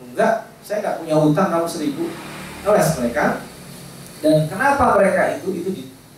Enggak, 0.00 0.34
saya 0.64 0.78
nggak 0.80 0.96
punya 1.04 1.14
hutang 1.20 1.48
kamu 1.52 1.66
seribu 1.68 2.04
ngeles 2.64 2.88
mereka. 3.00 3.24
Dan 4.24 4.48
kenapa 4.48 4.96
mereka 4.96 5.36
itu 5.36 5.48
itu 5.52 5.70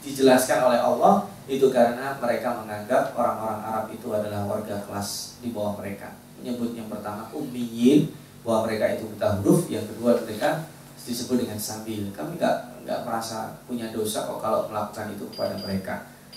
dijelaskan 0.07 0.63
oleh 0.71 0.79
Allah 0.79 1.27
itu 1.51 1.67
karena 1.71 2.15
mereka 2.23 2.63
menganggap 2.63 3.15
orang-orang 3.19 3.61
Arab 3.63 3.87
itu 3.91 4.07
adalah 4.15 4.47
warga 4.47 4.83
kelas 4.87 5.39
di 5.43 5.51
bawah 5.51 5.79
mereka 5.79 6.15
menyebut 6.41 6.77
yang 6.77 6.89
pertama 6.93 7.29
ummiyin 7.33 8.13
bahwa 8.47 8.71
mereka 8.71 8.95
itu 8.95 9.11
buta 9.11 9.43
huruf, 9.43 9.67
yang 9.67 9.83
kedua 9.91 10.15
mereka 10.23 10.63
disebut 11.03 11.43
dengan 11.43 11.59
sabil. 11.59 12.07
Kami 12.15 12.39
nggak 12.39 12.87
nggak 12.87 13.01
merasa 13.03 13.59
punya 13.67 13.91
dosa 13.91 14.27
kok 14.27 14.39
kalau 14.39 14.71
melakukan 14.71 15.15
itu 15.15 15.25
kepada 15.35 15.55
mereka. 15.59 15.95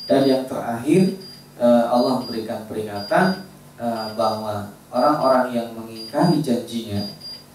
Dan 0.09 0.25
yang 0.25 0.43
terakhir 0.49 1.21
Allah 1.59 2.23
memberikan 2.23 2.63
peringatan 2.71 3.43
eh, 3.75 4.07
bahwa 4.15 4.71
orang-orang 4.87 5.51
yang 5.51 5.67
mengingkari 5.75 6.39
janjinya 6.39 7.03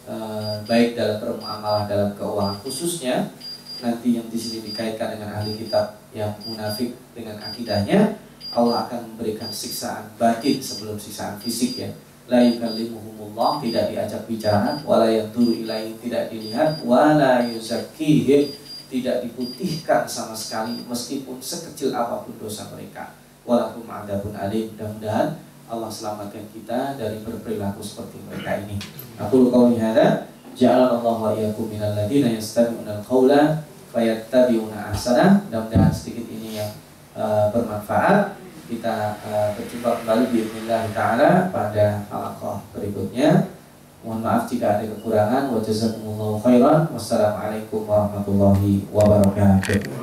eh, 0.04 0.54
baik 0.68 0.92
dalam 0.92 1.24
bermuamalah 1.24 1.88
dalam 1.88 2.12
keuangan 2.12 2.60
khususnya 2.60 3.32
nanti 3.80 4.20
yang 4.20 4.28
di 4.28 4.36
sini 4.36 4.68
dikaitkan 4.68 5.16
dengan 5.16 5.40
ahli 5.40 5.56
kitab 5.56 5.96
yang 6.12 6.36
munafik 6.44 6.92
dengan 7.16 7.40
akidahnya 7.40 8.20
Allah 8.54 8.86
akan 8.86 9.16
memberikan 9.16 9.50
siksaan 9.50 10.14
batin 10.14 10.62
sebelum 10.62 10.94
siksaan 10.94 11.40
fisik 11.42 11.82
ya. 11.82 11.90
La 12.24 12.40
yukallimuhumullah 12.40 13.60
tidak 13.60 13.92
diajak 13.92 14.24
bicara 14.24 14.80
wala 14.86 15.04
yanturu 15.10 15.52
ilaihi 15.64 15.96
tidak 16.00 16.32
dilihat 16.32 16.80
wala 16.80 17.44
yuzakkihim 17.44 18.48
tidak 18.88 19.26
diputihkan 19.26 20.08
sama 20.08 20.32
sekali 20.32 20.80
meskipun 20.88 21.36
sekecil 21.42 21.92
apa 21.92 22.24
pun 22.24 22.32
dosa 22.40 22.64
mereka 22.72 23.23
walaupun 23.44 23.84
adabun 23.86 24.34
alim. 24.34 24.72
Mudah-mudahan 24.74 25.38
Allah 25.68 25.88
selamatkan 25.88 26.44
kita 26.52 27.00
dari 27.00 27.24
berperilaku 27.24 27.80
seperti 27.80 28.20
mereka 28.28 28.64
ini. 28.64 28.76
Aku 29.20 29.48
qauli 29.48 29.80
hadza 29.80 30.28
ja'alallahu 30.52 31.20
wa 31.24 31.30
iyyakum 31.32 31.72
minal 31.72 31.96
ladzina 31.96 32.28
yastami'una 32.32 33.00
al-qaula 33.00 33.64
fayattabi'una 33.92 34.92
ahsana. 34.92 35.44
Mudah-mudahan 35.48 35.92
sedikit 35.92 36.26
ini 36.28 36.60
yang 36.60 36.72
uh, 37.16 37.48
bermanfaat. 37.52 38.40
Kita 38.64 39.20
uh, 39.20 39.48
berjumpa 39.54 40.02
kembali 40.02 40.24
di 40.32 40.38
Bismillah 40.48 40.88
Ta'ala 40.96 41.52
pada 41.52 42.00
halaqah 42.08 42.64
berikutnya. 42.72 43.52
Mohon 44.04 44.20
maaf 44.24 44.44
jika 44.48 44.80
ada 44.80 44.84
kekurangan. 44.88 45.52
Wa 45.52 45.60
jazakumullahu 45.60 46.40
khairan. 46.40 46.88
Wassalamualaikum 46.92 47.84
warahmatullahi 47.84 48.88
wabarakatuh 48.88 49.94